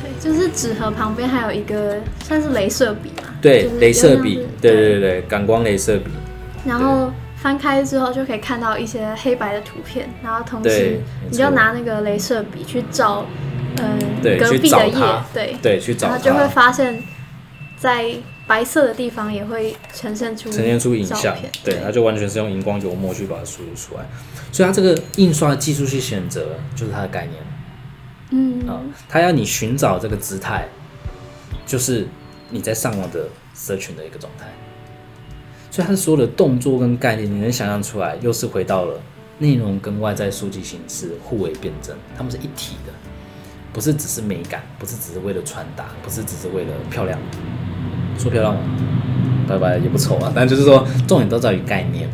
[0.00, 6.10] 对，就是纸盒旁边还有一个算是镭射笔嘛，对就是，镭射笔对对对，感光镭射笔，
[6.64, 11.50] 然后翻开之后就可以看到一些黑白的图片，然后同时你就错。
[11.54, 13.24] 拿那个镭射笔去照，
[13.76, 13.98] 嗯，
[14.38, 16.46] 隔壁的页找它，对，对，去找然后就会。
[16.48, 17.00] 发现，
[17.76, 18.12] 在
[18.46, 24.04] 白色的地方也会呈现出呈现出影像，对，它就完全是用荧光油墨去把它输入出来，
[24.50, 27.42] 所以它这个印刷的技术去选择就是它的概念。
[28.30, 28.68] 嗯。
[28.68, 30.66] 啊、它要你寻找这个姿态，
[31.64, 32.08] 就是
[32.50, 34.46] 你在上网的 search 的一个状态，
[35.78, 39.00] 所以它的所有的动作跟概念，你能想象出来，又是回到了
[39.38, 42.92] 内容跟外在数据形式互为辩证，它们是一体的，
[43.72, 47.16] 不是只是美感，不是只是为了传达，不是只是为了漂亮，
[48.18, 48.60] 说漂亮吗？
[49.48, 52.10] 拜拜也不丑啊，但就是说重点都在于概念，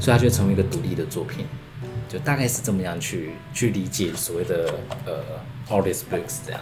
[0.00, 1.46] 所以它就成为一个独立的作品，
[2.08, 5.22] 就大概是这么样去去理解所谓的呃
[5.68, 6.60] artist books 这样。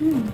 [0.00, 0.24] 嗯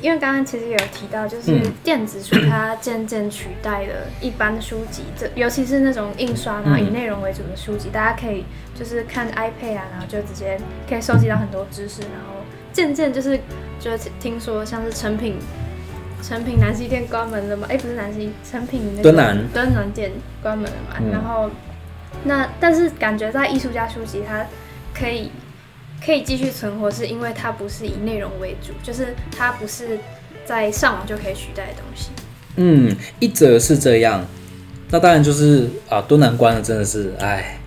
[0.00, 8.44] 因为刚刚其实也有提到，就是嗯电子书它渐渐取代了一般书籍，这尤其是那种印刷然后以嗯内容为主的书籍，大家可以
[8.74, 13.38] 就是看 iPad 啊，然后就直接可以收集到很多知识，然后渐渐就是
[13.78, 15.36] 就是听说像是成品。
[16.22, 17.68] 成品南西店关门了嘛？
[17.70, 20.10] 哎、不是南西，成品那个敦南敦南店
[20.42, 20.96] 关门了嘛？
[20.98, 21.48] 嗯然后
[22.24, 24.44] 那但是感觉在艺术家书籍，它
[24.98, 25.30] 可以
[26.04, 29.98] 可以继续存活，是因为它不是以内容为主，就是它不是
[30.44, 32.10] 在上网就可以取代的东西。
[32.56, 34.24] 嗯，一则是这样，
[34.90, 37.58] 那当然就是啊，敦南关了真的是，哎，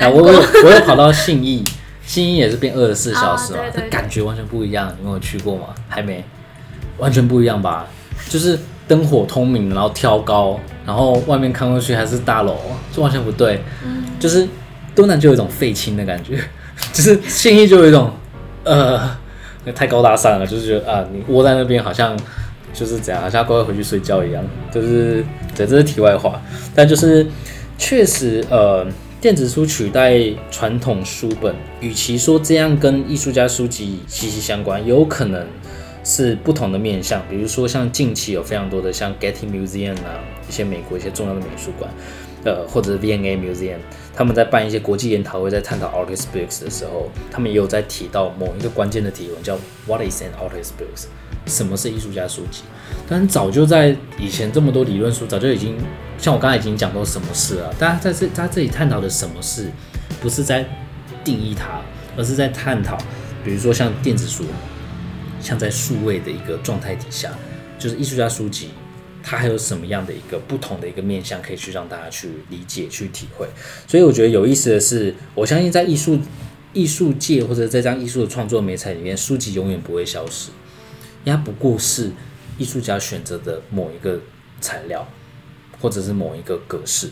[0.00, 1.64] 我我有我有跑到信义，
[2.06, 4.96] 信义也是变二十四小时嘛啊，对对对这感觉完全不一样。
[5.02, 5.74] 你有去过吗？
[5.88, 6.24] 还没，
[6.98, 7.86] 完全不一样吧？
[8.28, 12.56] 就是灯火通明，然后挑高，然后外面看过去还是大楼，
[12.92, 13.62] 就完全不对。
[13.84, 14.48] 嗯就是
[14.94, 16.38] 敦南就有一种废青的感觉，
[16.92, 18.10] 就是信义就有一种
[18.64, 19.16] 呃
[19.74, 22.16] 太高大上了，就是觉得啊，你窝在那边好像
[22.72, 24.44] 就是怎样，好像乖乖回去睡觉一样。
[24.72, 25.24] 就是
[25.56, 26.40] 对，这是题外话，
[26.74, 27.26] 但就是
[27.78, 28.86] 确实呃。
[29.20, 35.46] 电子书取代传统书本，与其说这样跟艺术家书籍息息相关，有可能
[36.04, 37.22] 是不同的面向。
[37.26, 41.90] 比如说像近期有非常多的像 Getty Museum 啊，一些美国一些重要的美术馆，
[42.44, 43.78] 呃，或者是 V&A Museum，
[44.14, 51.06] 他们在办一些国际研讨会，在探讨 artist books 的时候，他们也有在提到某一个关键的提问，叫 What is an artist books？
[51.46, 52.62] 什么是艺术家书籍？
[53.08, 55.76] 但早就在以前这么多理论书，早就已经
[56.16, 57.74] 像我刚才已经讲到什么事了。
[57.78, 59.70] 大家在这他这里探讨的什么事，
[60.20, 60.64] 不是在
[61.22, 61.80] 定义它，
[62.16, 62.96] 而是在探讨，
[63.44, 64.44] 比如说像电子书，
[65.40, 67.30] 像在数位的一个状态底下，
[67.78, 68.70] 就是艺术家书籍，
[69.26, 73.48] 它还有什么样的一个不同的一个面向，可以去让大家去理解、去体会。
[73.88, 76.18] 所以我觉得有意思的是，我相信在艺术
[76.74, 80.50] 艺术界或者在这样艺术的创作美彩里面，书籍永远不会消失，
[81.24, 82.10] 因为它不过是
[82.58, 84.20] 艺术家选择的某一个
[84.60, 85.08] 材料，
[85.80, 87.08] 或者是某一个格式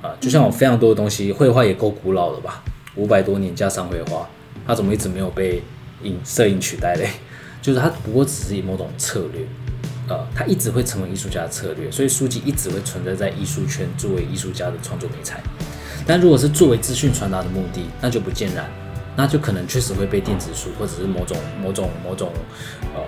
[0.00, 0.16] 啊。
[0.18, 4.26] 就像我非常多的东西，绘画也够古老了吧，五百多年加上绘画，
[4.66, 5.62] 它怎么一直没有被
[6.02, 7.10] 影摄影取代嘞？
[7.60, 9.46] 就是它不过只是以某种策略，
[10.12, 15.42] 呃，它一直会成为艺术家的策略，所以书籍一直会存在在艺术圈作为艺术家的创作美材。
[16.06, 18.70] 但如果是作为资讯传达的目的，那就不尽然，
[19.16, 22.30] 那就可能确实会被电子书或者是某种某种某种
[22.94, 23.00] 呃，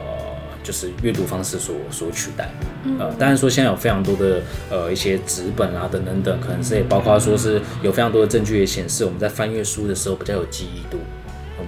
[0.63, 2.51] 就是阅读方式所所取代。
[2.99, 4.41] 呃，当然说现在有非常多的
[4.71, 10.99] 呃一些纸本啊等等等，可能是也包括说是有非常多的证据也显示我们在翻阅书的时候比较有记忆度。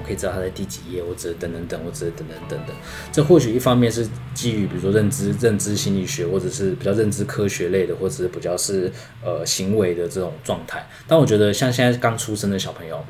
[0.06, 2.76] 可以知道它在第几页，或者等等等，或者等等等等。
[3.12, 8.92] 这或许一方面是基于比如说认知、认知心理学，或者是比较认知科学类的，或者是比较是
[9.24, 10.88] 呃行为的这种状态。
[11.08, 13.04] 但我觉得像现在刚出生的小朋友，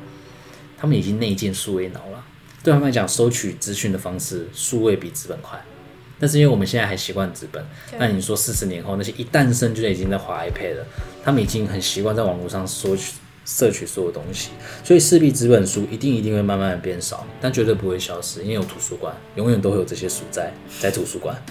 [0.77, 2.23] 他们已经内建数位脑了，
[2.63, 5.63] 对他们来讲，收取资讯的方式数位比纸本快。
[6.19, 7.63] 但是因为我们现在还习惯纸本，
[7.99, 10.85] 那你说四十年后那些一诞生就已经在滑 iPad 了，
[11.23, 13.13] 他们已经很习惯在网络上索取
[13.47, 14.49] 摄取所有东西，
[14.83, 21.41] 所以势必纸本书一定一定会慢慢的变少，但绝对不会消失，因为有图书馆，永远都会有这些书在在图书馆，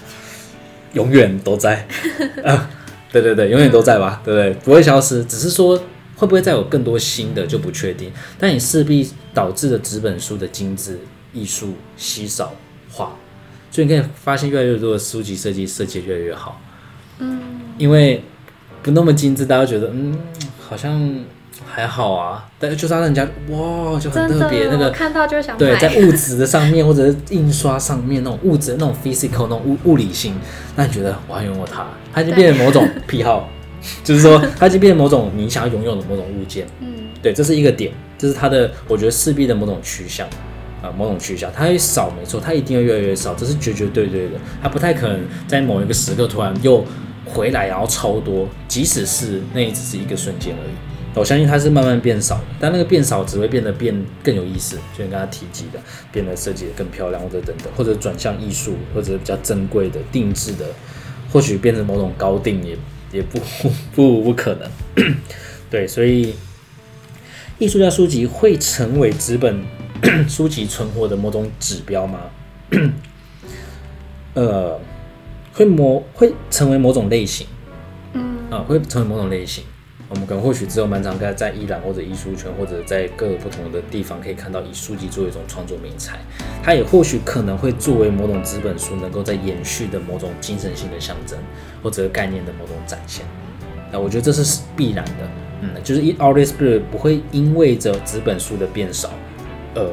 [0.93, 1.87] 永远都在。
[2.45, 2.69] 啊，
[3.11, 4.53] 对对对，永远都在吧，对不对？
[4.63, 5.75] 不会消失，只是说
[6.15, 8.11] 会不会再有更多新的就不确定。
[8.37, 10.99] 但你势必导致了纸本书的精致
[11.33, 12.53] 艺术稀少
[12.91, 13.17] 化，
[13.71, 16.61] 所以你可以发现越来越多的书籍设计设计越来越好。
[17.17, 17.41] 嗯，
[17.79, 18.21] 因为
[18.83, 20.15] 不那么精致，大家觉得嗯
[20.59, 21.25] 好像。
[21.77, 30.33] 还好啊，但是就是让人家哇，就很特别那个看到就想对，在物质的上面或者是印刷上面那种物质那种 physical 那种物物理性，
[30.75, 33.47] 那你觉得我要拥有它，它已经变成某种癖好，
[34.03, 36.65] 就是说它已经变成某种你想要拥有的某种物件。
[36.79, 36.87] 嗯，
[37.21, 40.27] 对，这是一个点，这是它的我觉得势必的某种趋向
[40.81, 44.31] 啊，某种趋向，它会少没错，它一定会越来越少，这是绝绝对对的，
[44.63, 46.83] 它不太可能在某一个时刻突然又
[47.23, 50.73] 回来然后超多，即使是那也只是一个瞬间而已。
[51.17, 55.79] 我相信它是慢慢变少，但那个变少只会变得变更有意思，就像刚才提及的，
[56.11, 60.65] 变得设计的更漂亮，或者等等，或者转向艺术，或者比较珍贵的定制的，
[61.31, 62.77] 或许变成某种高定也
[63.11, 63.39] 也不
[63.95, 64.69] 不不可能。
[65.71, 66.33] 对，所以
[67.57, 69.63] 艺术家书籍会成为纸本
[70.29, 72.19] 书籍存活的某种指标吗？
[74.35, 74.79] 呃，
[75.53, 77.47] 会某会成为某种类型，
[78.13, 79.63] 嗯啊，会成为某种类型。
[80.09, 86.17] 我们可能或许只有蛮常在在伊朗或者艺术圈或者在各个不同的地方可以看到以书籍作为一种创作名材，
[86.63, 91.37] 它也或许可能会作为某种纸本书能够在延续的某种精神性的象征
[91.83, 93.25] 或者概念的某种展现。
[93.91, 95.29] 那我觉得这是必然的，
[95.61, 99.09] 嗯，就是一 artist spirit 不会因为着纸本书的变少
[99.75, 99.85] 而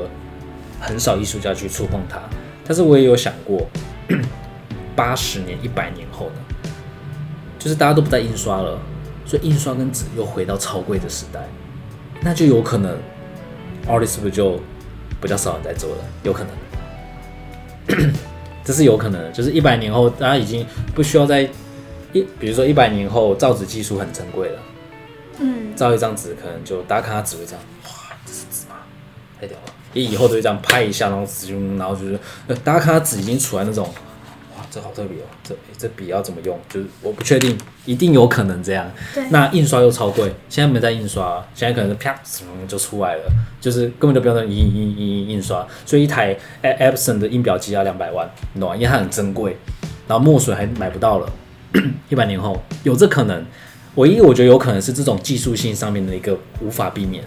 [0.81, 2.21] 很少艺术家去触碰它。
[2.65, 3.67] 但是我也有想过，
[4.95, 6.71] 八十年、一百年后呢，
[7.59, 8.79] 就是大家都不再印刷了。
[9.27, 11.41] 所以印刷跟纸又回到超贵的时代，
[12.21, 12.97] 那就有可能
[13.89, 14.61] ，artist 是不是就
[15.21, 16.05] 比较少人在做了？
[16.23, 16.45] 有可
[17.89, 18.13] 能，
[18.65, 19.33] 这是有可能的。
[19.33, 21.43] 就是一百年后，大家已经不需要再
[22.13, 24.59] 一，比如说一百年后造纸技术很珍贵了，
[25.39, 27.91] 嗯，造一张纸可能就大家看它纸会这样，哇，
[28.27, 28.77] 这是纸吗？
[29.41, 29.73] 太屌了！
[29.93, 32.19] 你以后都会这样拍一下，然后纸就，然后就是，
[32.63, 33.89] 大家看它纸已经处在那种。
[34.75, 36.59] 这好特别哦，这这笔要怎么用？
[36.69, 38.91] 就是我不确定，一定有可能这样。
[39.15, 39.23] 对。
[39.31, 43.23] 那印刷又超贵，现在没在印刷，现在可能是啪什么就出来了，
[43.61, 45.65] 就是根本就不用印印印印刷。
[45.87, 48.75] 所以一台 Epson 的印表机要两百万，你懂吗？
[48.75, 49.57] 因为它很珍贵，
[50.09, 51.33] 然后墨水还买不到了。
[52.11, 53.47] 一百年后有这可能，
[53.95, 57.23] 唯一我觉得有可能是这种技术性上面的一个无法避免。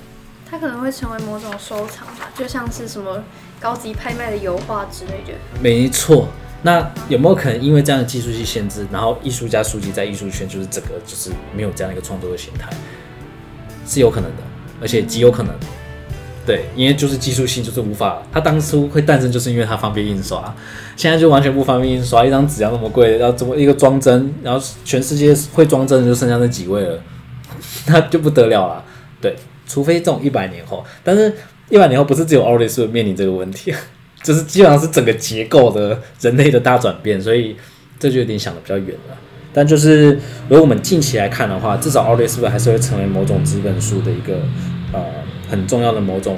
[0.50, 3.24] 它可能会成为某种收藏吧，就像是什么
[3.58, 5.34] 高级拍卖的油画之类的。
[5.62, 6.28] 没错。
[6.64, 12.70] 那有没有可能因为这样的技术性限制，然后艺术家书籍在艺术圈就是整个就是没有这样一个创作的形态，
[13.86, 14.44] 是有可能的，
[14.82, 15.54] 而且极有可能。
[16.46, 20.56] 对，因为就是技术性就是无法，它当初会诞生就是因为它方便印刷，
[20.96, 27.00] 现在就完全不方便印刷，一张纸要那么贵，要怎么一个装帧，然后全世界会装帧的就剩下那几位了，
[27.88, 28.84] 那就不得了了。
[29.20, 29.36] 对，
[29.68, 31.34] 除非这种一百年后，但是
[31.70, 33.74] 一百年后不是只有 artist 面临这个问题。
[34.24, 37.56] 就是基本上是整个结构的人类的大转变，所以
[38.00, 39.18] 这就有点想的比较远了。
[39.54, 40.14] 但就是
[40.48, 44.40] 如果我们近期来看的话，至少奥利是不是还是会成为某种资本书的一个
[44.94, 45.04] 呃
[45.50, 46.38] 很重要的某种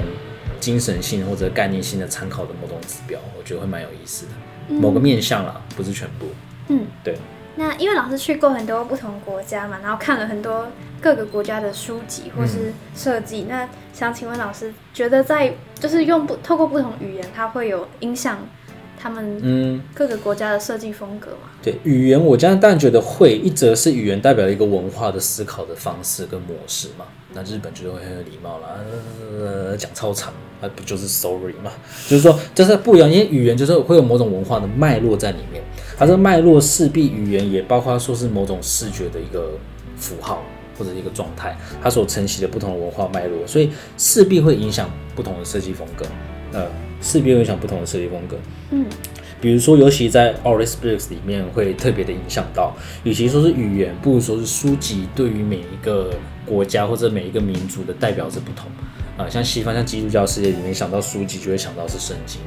[0.58, 3.18] 精神性或者概念性的参考的某种指标？
[3.38, 6.26] 我觉得会蛮有意思的，某个面向啦，不是全部。
[6.68, 7.14] 嗯，对。
[7.60, 10.66] 那因为老师去过很多不同国家嘛，然后看了很多
[10.98, 18.38] 各个国家的书籍或是设计，那想请问老师，觉得在就是用不透过不同语言，它会有影响
[18.98, 21.50] 他们嗯各个国家的设计风格吗？
[21.62, 27.04] 对语言，我当然觉得会，一则是语言代表了一个文化的思考的方式跟模式嘛。
[27.32, 28.68] 那日本就会很有礼貌啦，
[29.38, 31.70] 呃，讲超长，那不就是 sorry 嘛？
[32.08, 35.62] 就是说，就是不一样，因为语言就是会有某种文化的脉络在里面，
[36.00, 39.50] 它这个脉络势必语言也包括说是某种视觉的一个
[39.98, 40.42] 符号
[40.78, 46.06] 或者一个状态，它所承袭的不同的文化脉络，所以势必会影响不同的设计风格，
[46.54, 46.66] 呃，
[47.02, 48.38] 势必会影响不同的设计风格，
[48.70, 48.86] 嗯。
[49.42, 56.10] 比如说，尤其在 Oris Books 里面会特别的影响到，与其说是语言，不如说是书籍对于每一个
[56.44, 58.70] 国家或者每一个民族的代表是不同
[59.16, 59.28] 啊。
[59.30, 62.38] 像西方，像基督教世界里面想到书籍，就会想到是圣经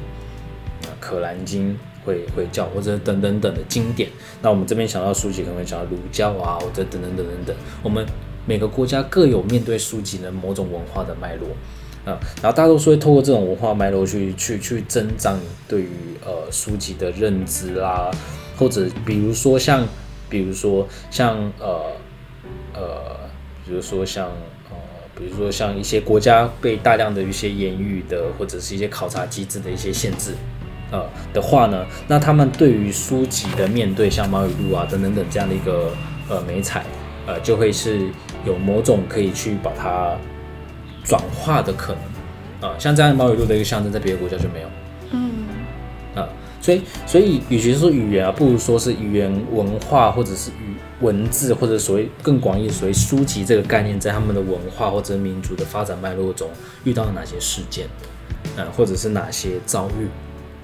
[0.82, 4.08] 啊，可兰经会会教或者等等等的经典。
[4.42, 7.56] 那我们这边想到书籍，可能会想到儒教啊，或者等等等等等。
[7.82, 8.06] 我们
[8.46, 11.48] 每个国家各有面对书籍的某种文化的脉络。
[12.04, 15.88] 啊，然后大多数会透过这种文化脉络去去去增长对于
[16.22, 18.10] 呃书籍的认知啦，
[18.58, 19.88] 或者比如说像
[20.28, 21.92] 比如说像呃
[22.74, 23.16] 呃，
[23.64, 24.26] 比如说像
[24.70, 24.76] 呃，
[25.16, 30.34] 比如说像一些国家被大量的一些言语的或者是一些考察机制的一些限制，
[30.94, 35.90] 呃的话呢，那他们对于书籍的面对像毛语录啊等等等这样的一个
[36.28, 36.84] 呃美彩。
[37.26, 38.00] 呃，就会是
[38.44, 40.14] 有某种可以去把它
[41.02, 44.68] 转化的可能啊、像这样毛语录的一个象征，在别的国家就没有。
[45.10, 45.32] 嗯，
[46.14, 46.28] 啊，
[46.60, 56.50] 所以所以与其说语言啊，不如说是语言文化，或者是语文字，或者所谓更广义所谓书籍这个概念，在他们的文化或者民族的发展脉络中
[56.84, 57.86] 遇到了哪些事件，
[58.58, 60.06] 嗯、或者是哪些遭遇？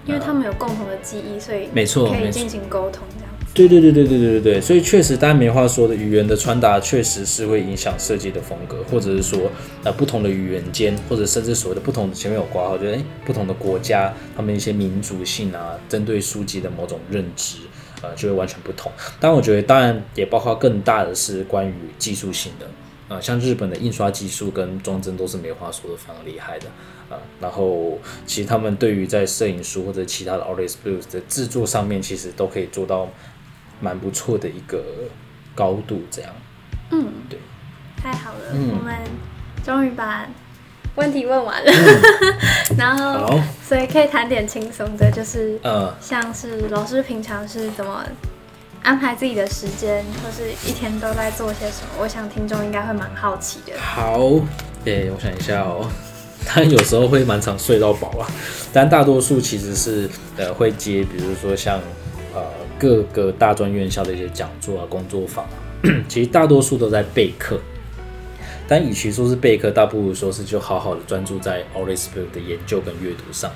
[0.06, 3.30] 因为他们有共同的记忆，所以没错可以进行沟通这样。
[3.52, 9.50] 对对对对对对对对，所以确实，当然没话说的，语言的传达确实是会影响设计的风格，或者是说，
[9.82, 17.56] 呃，不同的语言间，或者甚至所谓的不同的前面有挂号，就是诶不同的国家，他们一些民族性啊，针对书籍的某种认知，
[18.02, 18.90] 呃，就会完全不同。
[19.18, 22.66] 但我觉得，当然也包括更大的是关于技术性的，
[23.08, 26.66] 呃，像日本的印刷技术跟装帧都是没话说的，非常厉害的。
[27.10, 33.08] 啊，然后其实他们对于在摄影书或者其他的 artist blues 的制作上面，其实都可以做到
[33.80, 34.82] 蛮不错的一个
[35.54, 36.30] 高度，这样。
[36.92, 37.38] 嗯，对，
[38.00, 38.94] 太好了，嗯我们
[39.64, 40.26] 终于把
[40.96, 41.72] 问题问完了，
[42.78, 48.04] 然后，所以可以谈点轻松的，就是呃，像是老师平常是怎么
[48.82, 52.02] 安排自己的时间，或是一天都在做些什么？
[52.02, 53.78] 我想听众应该会蛮好奇的。
[53.80, 54.18] 好，
[54.84, 55.88] 诶、我想一下哦。
[56.52, 58.26] 当然有时候会蛮常睡到饱啊，
[58.72, 61.80] 但大多数其实是呃会接，比如说像
[62.34, 62.42] 呃
[62.76, 65.54] 各个大专院校的一些讲座啊、工作坊啊，
[66.08, 67.60] 其实大多数都在备课。
[68.66, 73.50] 但与其说是备课，倒不如说是就好好的专注在 o r i s p i l 的研究跟阅读上，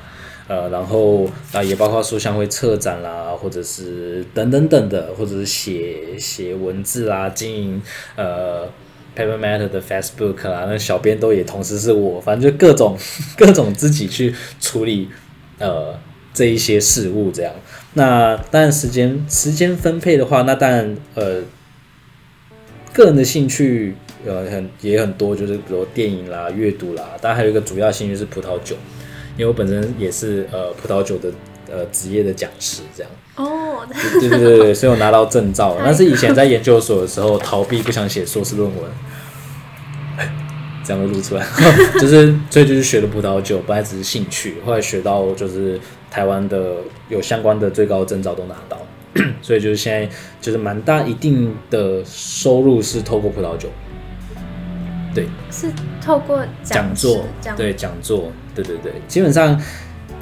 [0.49, 7.83] 呃，然后啊也包括说像会策展啦，或者是等等等的，或者是写写文字啦，经营
[8.17, 8.69] 呃
[9.17, 12.99] Paper Matter 的 Facebook 啦，那小编都也同时是我，反正就各种
[13.37, 15.09] 各种自己去处理
[15.59, 15.99] 呃
[16.33, 17.53] 这一些事物这样。
[17.95, 21.43] 那当然时间时间分配的话，那当然呃
[22.93, 23.95] 个人的兴趣
[24.27, 28.75] 呃很也很多，就是比如电影啦、阅读啦，当然还有一个主要兴趣是葡萄酒，
[29.37, 31.31] 因为我本身也是呃葡萄酒的
[31.75, 33.11] 呃职业的讲师这样。
[33.37, 33.85] 哦，
[34.20, 35.83] 对对对对，所以我拿到证照了。
[35.85, 38.91] 但是以前在研究所的时候，逃避不想写硕士论文，
[40.85, 41.45] 这样会录出来，
[41.99, 46.77] 就是所以就是学了葡萄酒，本来只是兴趣，后来学到就是台湾的
[47.09, 48.79] 有相关的最高证照都拿到，
[49.43, 50.09] 所以就是现在
[50.41, 53.68] 就是蛮大一定的收入是透过葡萄酒，
[55.12, 57.25] 对，是透过讲座，
[57.57, 59.61] 对讲座，对对对，基本上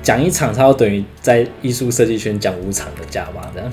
[0.03, 3.73] 讲一场，差不多等于在艺术设计圈讲五场的价吧这样。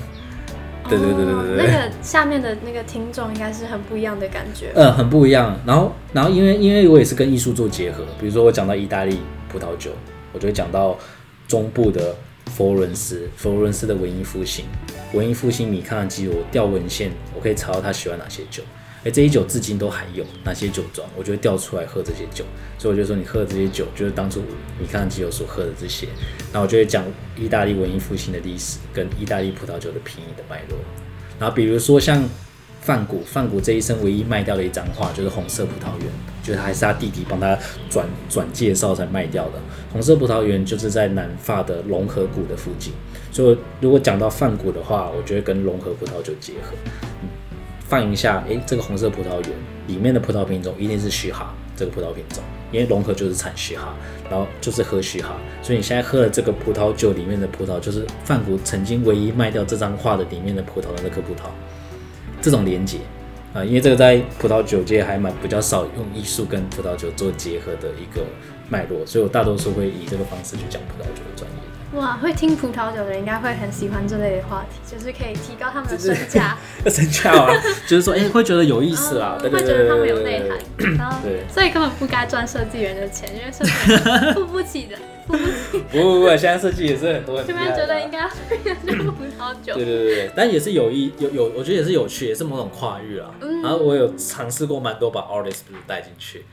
[0.88, 4.72] 对对对对对那个下面的那个听众应该是很不一样的感觉。
[4.74, 5.56] 嗯，很不一样。
[5.64, 9.92] 然后，然后因为因为我也是跟艺术做结合，比如说我讲到意大利葡萄酒，
[10.32, 10.98] 我就会讲到
[11.46, 12.16] 中部的
[12.46, 14.64] 佛罗伦斯，佛罗伦斯的文艺复兴，
[15.12, 18.62] 文艺复兴米开朗基罗调文献，我可以查到他喜欢哪些酒。
[19.02, 22.44] 哎，这些酒至今都还有哪些酒庄，我就会调出来喝这些酒。
[22.78, 24.40] 所以我就说你喝的这些酒，就是当初
[24.78, 26.06] 米开朗基罗所喝的这些。
[26.52, 27.04] 然后我就会讲
[27.36, 30.76] 意大利文艺复兴的历史跟意大利葡萄酒的品饮的脉络。
[31.38, 32.22] 然后比如说像
[32.82, 36.06] 范谷，范谷这一生唯一卖掉的一张画就是红色葡萄园，
[36.42, 39.52] 就是还是他弟弟帮他转转介绍才卖掉的。
[39.92, 42.92] 红色葡萄园就是在南法的龙河谷的附近，
[43.32, 46.74] 所以如果讲到范谷的话，我就会跟龙河葡萄酒结合。
[47.90, 49.50] 放一下，诶，这个红色葡萄园
[49.88, 53.92] 里面的葡萄品种一定是虚哈这个葡萄品种，因为龙河就是产虚哈，
[54.30, 61.48] 然后就是喝虚哈，所以你现在喝的这个葡萄酒里面的葡萄，就是范谷曾经唯一卖掉这张画的里面的葡萄的那颗葡萄，
[62.40, 62.98] 这种连接
[63.52, 68.24] 啊、因为这个在葡萄酒界还蛮比较少用艺术跟葡萄酒做结合的一个
[68.68, 71.69] 脉络，所以我大多数会以这个方式去讲葡萄酒的专业。
[71.94, 77.52] 哇，会听葡萄酒的人应该会很喜欢这类的话题，就是可以提高他们的身价，身价啊，
[77.86, 88.30] 就是说，哎、会觉得有意思啦，哦对对对对会觉得他们有内涵，然后对所以根本不该赚设计人的钱，因为设计人付不起的，付 不起，不不不，现在设计也是很多很厉这边觉得应该要
[88.94, 89.74] 用葡萄酒。
[89.74, 93.30] 对，对对对，但也是有意有有，我觉得也是有趣，也是某种跨域啊。
[93.40, 93.62] 嗯。
[93.62, 96.44] 然后我有尝试过蛮多把 artist 带进去，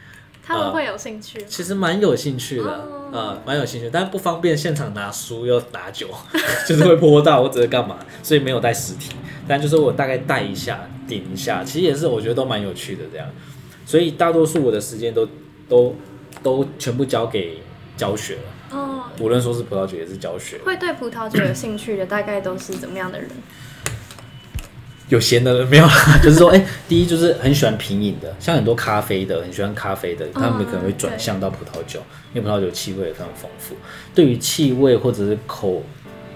[0.47, 1.43] 他们会有兴趣。
[1.45, 6.09] 其实蛮有兴趣的，哦呃，蛮有兴趣，但不方便现场拿书又拿酒，
[6.67, 9.11] 就是会泼到或者是干嘛，所以没有带实体。
[9.47, 13.27] 但就是我大概带一下，顶一下，其实也是我觉得都蛮有趣的这样。
[13.85, 15.27] 所以大多数我的时间都
[15.69, 15.95] 都
[16.43, 17.61] 都全部交给
[17.95, 20.57] 教学了，哦，无论说是葡萄酒也是教学。
[20.65, 23.29] 会对葡萄酒有兴趣的大概都是怎么样的人？
[25.09, 32.01] 有闲的人没有啦， 就是说，哎、第一就是很喜欢品饮的，像很多咖啡的，很喜欢咖啡的，他们可能会转向到葡萄酒，
[32.33, 33.75] 因为葡萄酒气味也非常丰富。
[34.13, 35.81] 对于气味或者是口，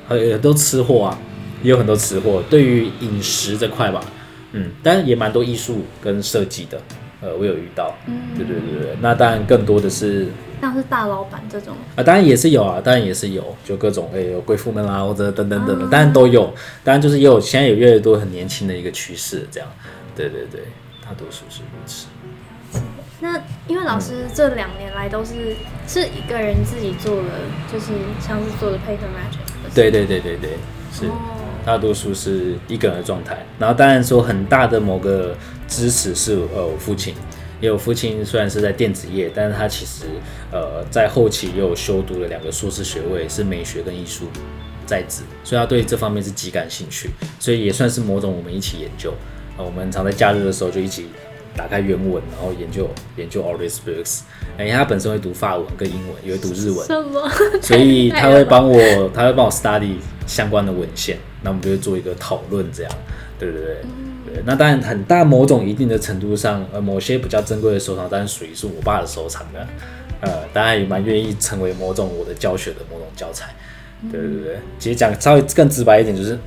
[0.08, 1.20] 还有很多吃货啊，
[1.62, 2.42] 也有很多吃货。
[2.50, 4.02] 对于饮食这块吧，
[4.54, 6.82] 嗯，当然也蛮多艺术跟设计的，
[7.22, 10.28] 呃，我有遇到，嗯对对对对，那当然更多的是。
[10.60, 16.54] 像是大老板这种啊，当然也是有啊，当然也是有，就各种哎，有贵妇们啦，或者等等等等，当然都有。
[16.84, 19.68] 当然就是也有，现在有越来越多很年轻的一个趋势，这样。
[20.16, 20.62] 对对对，
[21.04, 22.06] 大多数是如此。
[23.22, 25.56] 那因为老师这两年来都是
[25.88, 27.30] 是一个人自己做的，
[27.72, 29.74] 就是像是做的 paper magic。
[29.74, 30.52] 对对对对对，
[30.92, 31.06] 是
[31.66, 33.44] 大多数是一个人的状态。
[33.58, 35.36] 然后当然说很大的某个
[35.72, 37.16] 支持是呃我父亲。
[37.62, 40.06] 因为我父亲虽然是在电子业，但是他其实
[40.52, 44.26] 呃在后期又修读了两个硕士学位，是美学跟艺术
[44.84, 49.14] 在职，所以他对这方面是极感兴趣，所以也算是某种我们一起研究。
[49.60, 51.06] 呃，我们常在假日的时候就一起
[51.56, 54.22] 打开原文，然后研究研究 all these books。
[54.58, 57.30] 哎，他本身会读法文跟英文，也会读日文，什么？
[57.62, 62.92] 所以他会帮我，他会帮我 study 相关的文献，那我们就会做一个讨论，这样，
[63.38, 63.76] 对对对。
[64.46, 69.68] 那当然，很大某种一定的程度上，呃，某些比较珍贵的收藏，当然属于是我爸的收藏的，
[70.22, 73.54] 呃，当然也蛮愿意成为某种我的教学的某种教材。
[74.12, 76.40] 对对对，其实讲稍微更直白一点，就是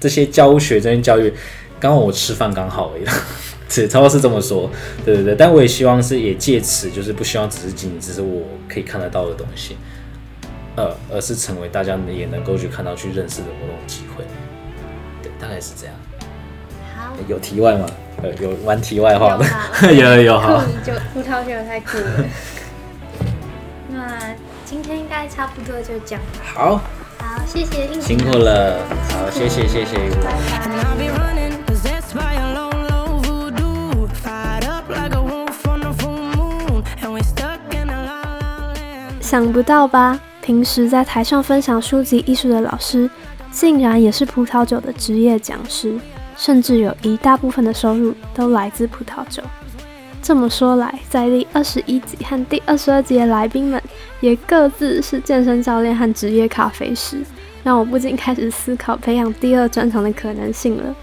[0.00, 1.32] 这些教学这些教育，
[1.78, 3.04] 刚好我吃饭刚好而已，
[3.68, 4.68] 只差不多是这么说。
[5.04, 9.76] 对对对，但我也希望是也借此，就是不希望只是仅仅只是我可以看得到的东西，
[10.74, 14.24] 呃，而是成为大家也能够去看到、去认识的某种机会。
[15.22, 15.94] 对，大概是这样。
[17.28, 17.86] 有题外吗？
[18.22, 20.62] 呃，有玩题外话的，有 有有好。
[20.84, 22.24] 就葡萄酒太酷了。
[23.88, 26.20] 那今天应该差不多就讲。
[26.54, 26.80] 好。
[27.18, 27.88] 好，谢谢。
[28.00, 28.78] 辛苦了。
[29.10, 29.96] 好，谢谢谢谢。
[30.22, 30.90] 拜拜。
[39.20, 40.18] 想不到吧？
[40.42, 43.08] 平时在台上分享书籍艺术的老师，
[43.52, 45.94] 竟然也是葡萄酒的职业讲师。
[46.40, 49.42] 甚至有一大部分的收入都来自葡萄酒。
[50.22, 53.80] 这么说来，在第二十一集和第二十二集的来宾们
[54.20, 57.18] 也各自是健身教练和职业咖啡师，
[57.62, 60.96] 让我不禁开始思考培养第二专长的可能性了。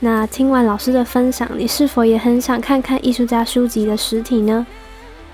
[0.00, 4.66] 那听完老师的分享，你是否也很想看看艺术家书籍的实体呢？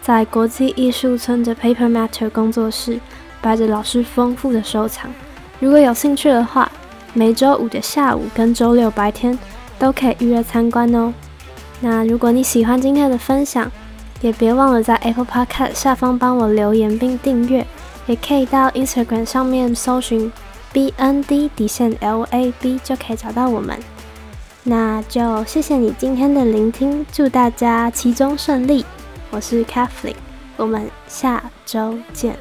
[0.01, 2.99] 在国际艺术村的 Paper Matter 工作室
[3.41, 5.09] 摆着老师丰富的收藏，
[5.61, 6.69] 如果有兴趣的话。
[7.15, 9.39] 每周五的下午跟周六白天
[9.79, 11.13] 都可以预约参观哦。
[11.81, 13.71] 那如果你喜欢今天的分享，
[14.21, 17.67] 也别忘了在 Apple Podcast 下方帮我留言并订阅，
[18.07, 20.33] 也可以到 Instagram 上面搜寻
[20.73, 23.79] BND 底线 LAB 就可以找到我们。
[24.65, 28.87] 那就谢谢你今天的聆听，祝大家其中顺利。
[29.31, 30.15] 我是 Kathleen，
[30.57, 32.37] 我们下周见。